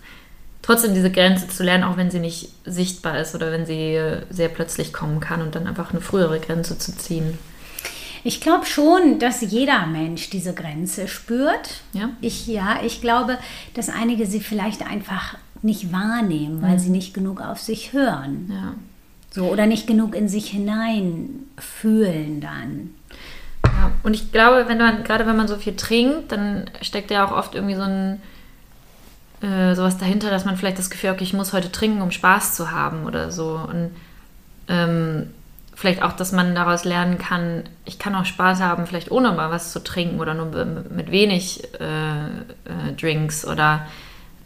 trotzdem 0.63 0.95
diese 0.95 1.11
Grenze 1.11 1.49
zu 1.49 1.65
lernen, 1.65 1.85
auch 1.85 1.97
wenn 1.97 2.11
sie 2.11 2.21
nicht 2.21 2.51
sichtbar 2.65 3.19
ist 3.19 3.35
oder 3.35 3.51
wenn 3.51 3.67
sie 3.67 3.99
sehr 4.31 4.49
plötzlich 4.49 4.93
kommen 4.93 5.21
kann 5.21 5.43
und 5.43 5.55
dann 5.55 5.67
einfach 5.67 5.91
eine 5.91 6.01
frühere 6.01 6.39
Grenze 6.39 6.79
zu 6.79 6.97
ziehen. 6.97 7.39
Ich 8.23 8.41
glaube 8.41 8.67
schon, 8.67 9.19
dass 9.19 9.41
jeder 9.41 9.87
Mensch 9.87 10.29
diese 10.31 10.53
Grenze 10.53 11.09
spürt. 11.09 11.81
Ja. 11.93 12.11
Ich, 12.21 12.47
ja, 12.47 12.81
ich 12.85 13.01
glaube, 13.01 13.39
dass 13.75 13.89
einige 13.89 14.27
sie 14.27 14.41
vielleicht 14.41 14.87
einfach 14.87 15.37
nicht 15.63 15.93
wahrnehmen, 15.93 16.63
weil 16.63 16.75
mhm. 16.75 16.79
sie 16.79 16.91
nicht 16.91 17.15
genug 17.15 17.41
auf 17.41 17.61
sich 17.61 17.93
hören. 17.93 18.51
Ja. 18.51 18.75
So, 19.31 19.45
oder 19.45 19.67
nicht 19.67 19.87
genug 19.87 20.15
in 20.15 20.29
sich 20.29 20.51
hinein 20.51 21.45
fühlen 21.59 22.41
dann. 22.41 22.91
Ja, 23.65 23.93
und 24.03 24.15
ich 24.15 24.33
glaube, 24.33 24.69
wenn 24.69 24.79
man, 24.79 25.05
gerade 25.05 25.27
wenn 25.27 25.37
man 25.37 25.47
so 25.49 25.57
viel 25.57 25.77
trinkt, 25.77 26.33
dann 26.33 26.69
steckt 26.83 27.11
ja 27.11 27.25
auch 27.25 27.33
oft 27.33 27.55
irgendwie 27.55 27.77
so 27.77 27.83
ein 27.83 28.21
äh, 29.43 29.75
sowas 29.75 29.99
dahinter, 29.99 30.31
dass 30.31 30.45
man 30.45 30.57
vielleicht 30.57 30.79
das 30.79 30.91
Gefühl 30.91 31.11
hat, 31.11 31.17
okay, 31.17 31.25
ich 31.25 31.33
muss 31.33 31.53
heute 31.53 31.73
trinken, 31.73 32.03
um 32.03 32.11
Spaß 32.11 32.57
zu 32.57 32.71
haben 32.73 33.05
oder 33.05 33.31
so. 33.31 33.61
Und 33.69 33.91
ähm, 34.69 35.31
vielleicht 35.75 36.03
auch, 36.03 36.13
dass 36.13 36.33
man 36.33 36.55
daraus 36.55 36.85
lernen 36.85 37.17
kann, 37.17 37.65
ich 37.87 37.99
kann 37.99 38.15
auch 38.15 38.27
Spaß 38.27 38.61
haben, 38.61 38.87
vielleicht 38.87 39.11
ohne 39.11 39.33
mal 39.33 39.51
was 39.51 39.73
zu 39.73 39.83
trinken 39.83 40.21
oder 40.21 40.35
nur 40.35 40.47
mit 40.91 41.11
wenig 41.11 41.63
äh, 41.81 42.27
äh, 42.27 42.93
Drinks 43.01 43.47
oder 43.47 43.87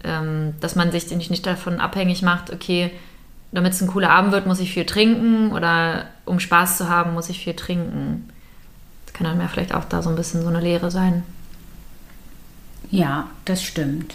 ähm, 0.05 0.55
dass 0.61 0.77
man 0.77 0.93
sich 0.93 1.31
nicht 1.31 1.47
davon 1.47 1.81
abhängig 1.81 2.23
macht, 2.23 2.53
okay, 2.53 2.91
damit 3.53 3.73
es 3.73 3.81
ein 3.81 3.89
cooler 3.89 4.11
Abend 4.11 4.33
wird, 4.33 4.47
muss 4.47 4.61
ich 4.61 4.73
viel 4.73 4.85
trinken 4.85 5.53
oder 5.53 6.07
um 6.25 6.41
Spaß 6.41 6.77
zu 6.77 6.89
haben, 6.89 7.15
muss 7.15 7.29
ich 7.29 7.43
viel 7.43 7.55
trinken. 7.55 8.29
Das 9.07 9.15
kann 9.15 9.27
dann 9.27 9.41
ja 9.41 9.49
vielleicht 9.49 9.75
auch 9.75 9.85
da 9.85 10.03
so 10.03 10.11
ein 10.11 10.17
bisschen 10.17 10.43
so 10.43 10.49
eine 10.49 10.61
Lehre 10.61 10.91
sein. 10.91 11.23
Ja, 12.91 13.29
das 13.45 13.63
stimmt. 13.63 14.15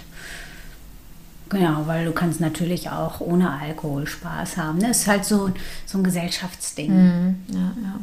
Genau, 1.50 1.88
weil 1.88 2.06
du 2.06 2.12
kannst 2.12 2.40
natürlich 2.42 2.90
auch 2.90 3.22
ohne 3.22 3.52
Alkohol 3.52 4.06
Spaß 4.06 4.58
haben. 4.58 4.80
Das 4.80 5.00
ist 5.00 5.08
halt 5.08 5.26
so, 5.26 5.50
so 5.86 5.98
ein 5.98 6.04
Gesellschaftsding. 6.04 6.92
Mhm, 6.92 7.36
ja, 7.48 7.60
ja. 7.60 8.00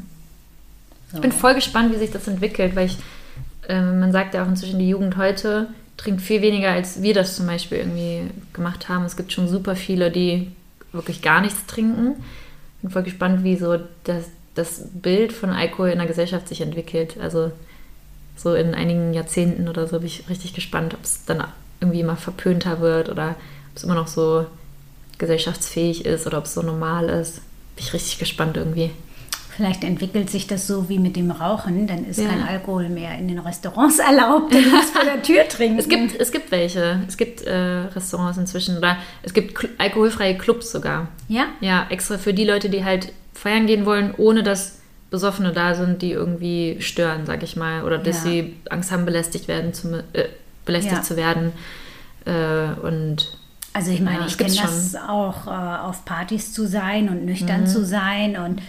So. 1.10 1.16
Ich 1.16 1.20
bin 1.20 1.32
voll 1.32 1.54
gespannt, 1.54 1.94
wie 1.94 1.98
sich 1.98 2.10
das 2.10 2.26
entwickelt, 2.26 2.74
weil 2.74 2.86
ich, 2.86 2.98
äh, 3.68 3.80
man 3.80 4.10
sagt 4.10 4.34
ja 4.34 4.42
auch 4.42 4.48
inzwischen, 4.48 4.80
die 4.80 4.88
Jugend 4.88 5.16
heute 5.16 5.68
trinkt 5.96 6.20
viel 6.20 6.42
weniger, 6.42 6.70
als 6.70 7.02
wir 7.02 7.14
das 7.14 7.36
zum 7.36 7.46
Beispiel 7.46 7.78
irgendwie 7.78 8.30
gemacht 8.52 8.88
haben. 8.88 9.04
Es 9.04 9.16
gibt 9.16 9.32
schon 9.32 9.48
super 9.48 9.76
viele, 9.76 10.10
die 10.10 10.50
wirklich 10.92 11.22
gar 11.22 11.40
nichts 11.40 11.66
trinken. 11.66 12.22
Bin 12.82 12.90
voll 12.90 13.02
gespannt, 13.02 13.44
wie 13.44 13.56
so 13.56 13.78
das, 14.04 14.26
das 14.54 14.82
Bild 14.92 15.32
von 15.32 15.50
Alkohol 15.50 15.90
in 15.90 15.98
der 15.98 16.06
Gesellschaft 16.06 16.48
sich 16.48 16.60
entwickelt. 16.60 17.16
Also 17.20 17.52
so 18.36 18.54
in 18.54 18.74
einigen 18.74 19.14
Jahrzehnten 19.14 19.68
oder 19.68 19.86
so 19.86 19.98
bin 19.98 20.06
ich 20.06 20.28
richtig 20.28 20.54
gespannt, 20.54 20.94
ob 20.94 21.02
es 21.02 21.24
dann 21.24 21.44
irgendwie 21.80 22.00
immer 22.00 22.16
verpönter 22.16 22.80
wird 22.80 23.08
oder 23.08 23.30
ob 23.70 23.76
es 23.76 23.84
immer 23.84 23.94
noch 23.94 24.08
so 24.08 24.46
gesellschaftsfähig 25.18 26.04
ist 26.04 26.26
oder 26.26 26.38
ob 26.38 26.44
es 26.44 26.54
so 26.54 26.62
normal 26.62 27.08
ist. 27.08 27.36
Bin 27.76 27.84
ich 27.84 27.92
richtig 27.92 28.18
gespannt 28.18 28.56
irgendwie. 28.56 28.90
Vielleicht 29.56 29.84
entwickelt 29.84 30.28
sich 30.28 30.46
das 30.46 30.66
so 30.66 30.90
wie 30.90 30.98
mit 30.98 31.16
dem 31.16 31.30
Rauchen, 31.30 31.86
dann 31.86 32.04
ist 32.04 32.20
ja. 32.20 32.28
kein 32.28 32.42
Alkohol 32.42 32.90
mehr 32.90 33.16
in 33.18 33.26
den 33.26 33.38
Restaurants 33.38 33.98
erlaubt, 34.10 34.52
du 34.52 34.60
musst 34.60 34.94
vor 34.94 35.04
der 35.04 35.22
Tür 35.22 35.48
trinken. 35.48 35.78
Es 35.78 35.88
gibt, 35.88 36.20
es 36.20 36.30
gibt 36.30 36.50
welche. 36.50 37.00
Es 37.08 37.16
gibt 37.16 37.40
äh, 37.40 37.54
Restaurants 37.54 38.36
inzwischen 38.36 38.76
oder 38.76 38.98
es 39.22 39.32
gibt 39.32 39.66
alkoholfreie 39.78 40.36
Clubs 40.36 40.70
sogar. 40.70 41.08
Ja? 41.28 41.46
Ja, 41.60 41.86
extra 41.88 42.18
für 42.18 42.34
die 42.34 42.44
Leute, 42.44 42.68
die 42.68 42.84
halt 42.84 43.12
feiern 43.32 43.66
gehen 43.66 43.86
wollen, 43.86 44.12
ohne 44.18 44.42
dass 44.42 44.80
Besoffene 45.10 45.52
da 45.52 45.74
sind, 45.74 46.02
die 46.02 46.12
irgendwie 46.12 46.76
stören, 46.80 47.24
sag 47.24 47.42
ich 47.42 47.56
mal. 47.56 47.84
Oder 47.84 47.96
dass 47.96 48.24
ja. 48.24 48.30
sie 48.30 48.56
Angst 48.68 48.92
haben, 48.92 49.06
belästigt 49.06 49.48
werden 49.48 49.72
zu, 49.72 50.04
äh, 50.12 50.28
belästigt 50.66 50.96
ja. 50.96 51.02
zu 51.02 51.16
werden. 51.16 51.52
Äh, 52.26 52.78
und 52.86 53.38
also 53.72 53.90
ich 53.90 54.02
meine, 54.02 54.20
ja, 54.20 54.26
ich 54.26 54.36
kenne 54.36 54.54
das 54.54 54.94
auch, 54.96 55.46
äh, 55.46 55.50
auf 55.50 56.04
Partys 56.04 56.52
zu 56.52 56.66
sein 56.66 57.08
und 57.08 57.24
nüchtern 57.24 57.62
mhm. 57.62 57.66
zu 57.66 57.86
sein 57.86 58.36
und 58.36 58.60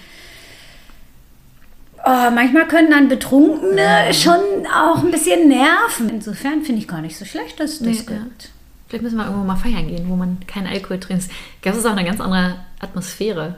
oh, 2.07 2.31
manchmal 2.31 2.67
können 2.67 2.89
dann 2.89 3.07
Betrunkene 3.07 4.13
schon 4.13 4.39
auch 4.73 5.03
ein 5.03 5.11
bisschen 5.11 5.47
nerven. 5.47 6.09
Insofern 6.09 6.63
finde 6.63 6.81
ich 6.81 6.87
gar 6.87 7.01
nicht 7.01 7.17
so 7.17 7.25
schlecht, 7.25 7.59
dass 7.59 7.73
es 7.73 7.79
das 7.79 7.87
nee, 7.87 7.93
gibt. 7.93 8.43
Ja. 8.43 8.49
Vielleicht 8.87 9.03
müssen 9.03 9.17
wir 9.17 9.25
irgendwo 9.25 9.45
mal 9.45 9.57
feiern 9.57 9.87
gehen, 9.87 10.07
wo 10.07 10.15
man 10.15 10.39
keinen 10.47 10.67
Alkohol 10.67 10.99
trinkt. 10.99 11.25
Das 11.61 11.75
ist 11.75 11.85
auch 11.85 11.91
eine 11.91 12.05
ganz 12.05 12.21
andere 12.21 12.55
Atmosphäre. 12.79 13.55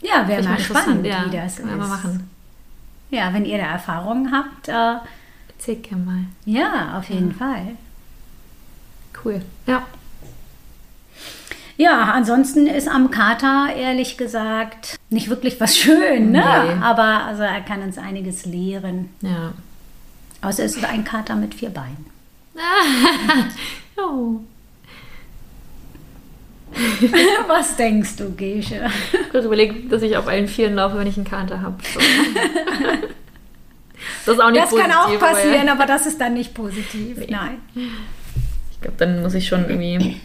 Ja, 0.00 0.26
wäre 0.26 0.42
mal 0.42 0.58
spannend, 0.58 1.06
ja, 1.06 1.26
wie 1.26 1.36
das 1.36 1.58
ist. 1.58 1.66
Mal 1.66 1.76
machen. 1.76 2.30
Ja, 3.10 3.34
wenn 3.34 3.44
ihr 3.44 3.58
da 3.58 3.64
Erfahrungen 3.64 4.32
habt, 4.32 4.68
äh, 4.68 5.06
Erzähl 5.60 5.76
gerne 5.76 6.04
mal. 6.06 6.24
Ja, 6.46 6.96
auf 6.96 7.10
jeden 7.10 7.32
ja. 7.32 7.36
Fall. 7.36 7.76
Cool. 9.22 9.42
Ja. 9.66 9.86
Ja, 11.80 12.12
ansonsten 12.12 12.66
ist 12.66 12.88
am 12.88 13.10
Kater 13.10 13.74
ehrlich 13.74 14.18
gesagt 14.18 14.98
nicht 15.08 15.30
wirklich 15.30 15.58
was 15.62 15.78
schön, 15.78 16.30
ne? 16.30 16.44
Nee. 16.44 16.82
Aber 16.82 17.24
also 17.24 17.42
er 17.42 17.62
kann 17.62 17.80
uns 17.80 17.96
einiges 17.96 18.44
lehren. 18.44 19.08
Ja. 19.22 19.54
Außer 20.42 20.62
es 20.62 20.76
ist 20.76 20.84
ein 20.84 21.04
Kater 21.04 21.36
mit 21.36 21.54
vier 21.54 21.70
Beinen. 21.70 22.04
oh. 23.96 24.40
Was 27.48 27.76
denkst 27.76 28.16
du, 28.16 28.34
Gesche? 28.34 28.90
Ich 29.12 29.34
habe 29.34 29.46
überlegt, 29.46 29.90
dass 29.90 30.02
ich 30.02 30.16
auf 30.16 30.28
allen 30.28 30.48
Vieren 30.48 30.74
laufe, 30.74 30.98
wenn 30.98 31.06
ich 31.06 31.16
einen 31.16 31.26
Kater 31.26 31.62
habe. 31.62 31.76
So. 31.82 32.00
Das 34.26 34.34
ist 34.34 34.40
auch 34.40 34.50
nicht 34.50 34.62
das 34.62 34.70
positiv. 34.70 34.92
Kann 34.92 34.92
auch 34.92 35.18
passieren, 35.18 35.68
aber, 35.68 35.82
aber 35.82 35.86
das 35.86 36.06
ist 36.06 36.20
dann 36.20 36.34
nicht 36.34 36.54
positiv. 36.54 37.16
Nee. 37.18 37.26
Nein. 37.30 37.58
Ich 37.74 38.80
glaube, 38.82 38.96
dann 38.98 39.22
muss 39.22 39.34
ich 39.34 39.48
schon 39.48 39.68
irgendwie 39.68 40.20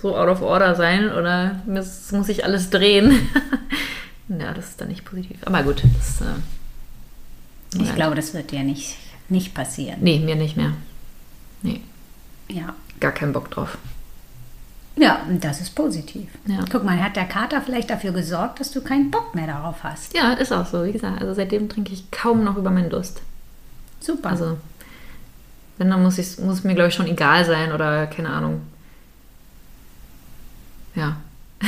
so 0.00 0.16
out 0.16 0.28
of 0.28 0.42
order 0.42 0.74
sein 0.74 1.12
oder 1.12 1.62
muss, 1.66 2.12
muss 2.12 2.28
ich 2.28 2.44
alles 2.44 2.70
drehen. 2.70 3.28
ja, 4.28 4.52
das 4.52 4.70
ist 4.70 4.80
dann 4.80 4.88
nicht 4.88 5.04
positiv. 5.04 5.36
Aber 5.44 5.62
gut, 5.62 5.82
das, 5.96 6.20
äh, 6.20 7.82
Ich 7.82 7.94
glaube, 7.94 8.14
das 8.14 8.34
wird 8.34 8.50
dir 8.50 8.62
nicht, 8.62 8.96
nicht 9.28 9.54
passieren. 9.54 9.98
Nee, 10.00 10.18
mir 10.18 10.36
nicht 10.36 10.56
mehr. 10.56 10.72
Nee. 11.62 11.80
Ja. 12.48 12.74
Gar 13.00 13.12
keinen 13.12 13.32
Bock 13.32 13.50
drauf. 13.50 13.78
Ja, 14.96 15.22
und 15.28 15.42
das 15.42 15.60
ist 15.60 15.74
positiv. 15.74 16.28
Ja. 16.46 16.64
Guck 16.70 16.84
mal, 16.84 17.02
hat 17.02 17.16
der 17.16 17.24
Kater 17.24 17.60
vielleicht 17.60 17.90
dafür 17.90 18.12
gesorgt, 18.12 18.60
dass 18.60 18.70
du 18.70 18.80
keinen 18.80 19.10
Bock 19.10 19.34
mehr 19.34 19.46
darauf 19.46 19.82
hast? 19.82 20.14
Ja, 20.14 20.34
ist 20.34 20.52
auch 20.52 20.66
so, 20.66 20.84
wie 20.84 20.92
gesagt. 20.92 21.20
Also 21.20 21.34
seitdem 21.34 21.68
trinke 21.68 21.92
ich 21.92 22.10
kaum 22.12 22.44
noch 22.44 22.56
über 22.56 22.70
meinen 22.70 22.90
Durst. 22.90 23.20
Super. 23.98 24.30
Also, 24.30 24.58
wenn, 25.78 25.90
dann 25.90 26.02
muss, 26.02 26.16
muss 26.38 26.58
es 26.58 26.64
mir, 26.64 26.74
glaube 26.74 26.88
ich, 26.90 26.94
schon 26.94 27.08
egal 27.08 27.44
sein 27.44 27.72
oder 27.72 28.06
keine 28.06 28.30
Ahnung. 28.30 28.62
Ja. 30.94 31.16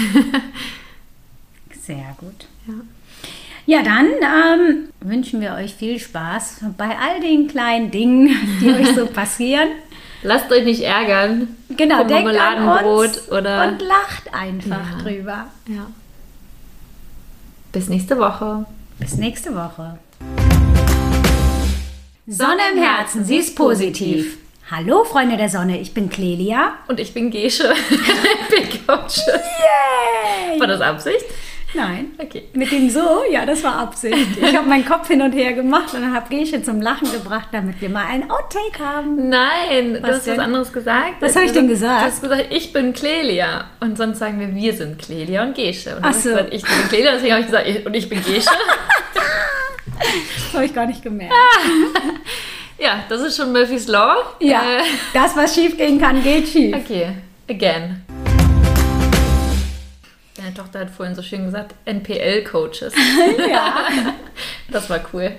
Sehr 1.83 2.17
gut. 2.19 2.47
Ja. 2.67 2.75
Ja, 3.69 3.83
dann 3.83 4.07
ähm, 4.07 4.89
wünschen 5.01 5.41
wir 5.41 5.55
euch 5.55 5.75
viel 5.75 5.99
Spaß 5.99 6.61
bei 6.79 6.97
all 6.97 7.21
den 7.21 7.49
kleinen 7.49 7.91
Dingen, 7.91 8.29
die 8.61 8.71
euch 8.71 8.95
so 8.95 9.07
passieren. 9.13 9.69
Lasst 10.23 10.51
euch 10.51 10.65
nicht 10.65 10.83
ärgern. 10.83 11.49
Genau, 11.77 12.05
denkt 12.05 12.37
an 12.37 12.85
uns 12.85 13.31
oder 13.31 13.69
und 13.69 13.83
lacht 13.83 14.33
einfach 14.33 14.93
ja. 14.93 15.03
drüber. 15.03 15.47
Ja. 15.67 15.87
Bis 17.73 17.89
nächste 17.89 18.19
Woche. 18.19 18.65
Bis 18.99 19.17
nächste 19.17 19.55
Woche. 19.55 19.99
Sonne 22.27 22.63
im 22.73 22.83
Herzen, 22.83 23.25
sie 23.25 23.37
ist 23.37 23.55
positiv. 23.55 24.39
Hallo 24.69 25.05
Freunde 25.05 25.37
der 25.37 25.49
Sonne, 25.49 25.79
ich 25.81 25.95
bin 25.95 26.09
Clelia. 26.11 26.75
Und 26.89 26.99
ich 26.99 27.15
bin 27.15 27.31
Gesche. 27.31 27.73
Big 28.51 28.85
Coaches. 28.85 29.25
Yay! 29.29 30.59
War 30.59 30.67
das 30.67 30.81
Absicht? 30.81 31.25
Nein. 31.73 32.13
Okay. 32.19 32.49
Mit 32.53 32.73
dem 32.73 32.91
so, 32.91 33.23
ja, 33.31 33.47
das 33.47 33.63
war 33.63 33.79
Absicht. 33.79 34.17
Ich 34.41 34.57
habe 34.57 34.69
meinen 34.69 34.85
Kopf 34.85 35.07
hin 35.07 35.23
und 35.23 35.31
her 35.33 35.53
gemacht 35.53 35.95
und 35.95 36.13
habe 36.13 36.29
Gesche 36.35 36.63
zum 36.63 36.81
Lachen 36.81 37.13
gebracht, 37.13 37.49
damit 37.53 37.81
wir 37.81 37.91
mal 37.91 38.07
ein 38.07 38.29
Outtake 38.29 38.79
haben. 38.85 39.29
Nein, 39.29 39.99
Was 40.01 40.03
du 40.11 40.17
hast 40.17 40.27
denn? 40.27 40.37
was 40.39 40.45
anderes 40.45 40.73
gesagt. 40.73 41.15
Was 41.21 41.37
hab 41.37 41.45
ich 41.45 41.53
denn 41.53 41.69
gesagt? 41.69 42.01
Du 42.01 42.07
hast 42.07 42.23
gesagt, 42.23 42.47
ich 42.51 42.73
bin 42.73 42.93
Clelia. 42.93 43.67
Und 43.79 43.97
sonst 43.97 44.19
sagen 44.19 44.41
wir, 44.41 44.53
wir 44.53 44.73
sind 44.73 44.99
Clelia 45.01 45.45
und 45.45 45.55
Gesche. 45.55 45.95
Und 45.97 46.03
Ach 46.03 46.09
hast 46.09 46.25
so. 46.25 46.31
gesagt, 46.31 46.53
ich 46.53 46.63
bin 46.63 46.89
Clelia, 46.89 47.13
deswegen 47.13 47.33
habe 47.35 47.41
ich 47.43 47.47
gesagt, 47.47 47.69
ich, 47.69 47.87
und 47.87 47.95
ich 47.95 48.09
bin 48.09 48.21
Gesche. 48.25 48.51
Das 49.99 50.53
habe 50.53 50.67
ich 50.67 50.75
gar 50.75 50.87
nicht 50.87 51.03
gemerkt. 51.03 51.33
Ja, 52.79 53.05
das 53.09 53.21
ist 53.23 53.37
schon 53.37 53.53
Murphy's 53.53 53.87
Law. 53.89 54.17
Ja, 54.41 54.61
Äh, 54.63 54.83
das, 55.15 55.37
was 55.37 55.55
schief 55.55 55.77
gehen 55.77 56.01
kann, 56.01 56.23
geht 56.23 56.49
schief. 56.49 56.75
okay, 56.77 57.09
again. 57.49 58.03
Deine 60.37 60.53
Tochter 60.55 60.81
hat 60.81 60.91
vorhin 60.91 61.15
so 61.15 61.23
schön 61.23 61.47
gesagt, 61.47 61.75
NPL-Coaches. 61.87 62.93
Ja. 63.51 63.87
Das 64.69 64.91
war 64.91 65.01
cool. 65.13 65.33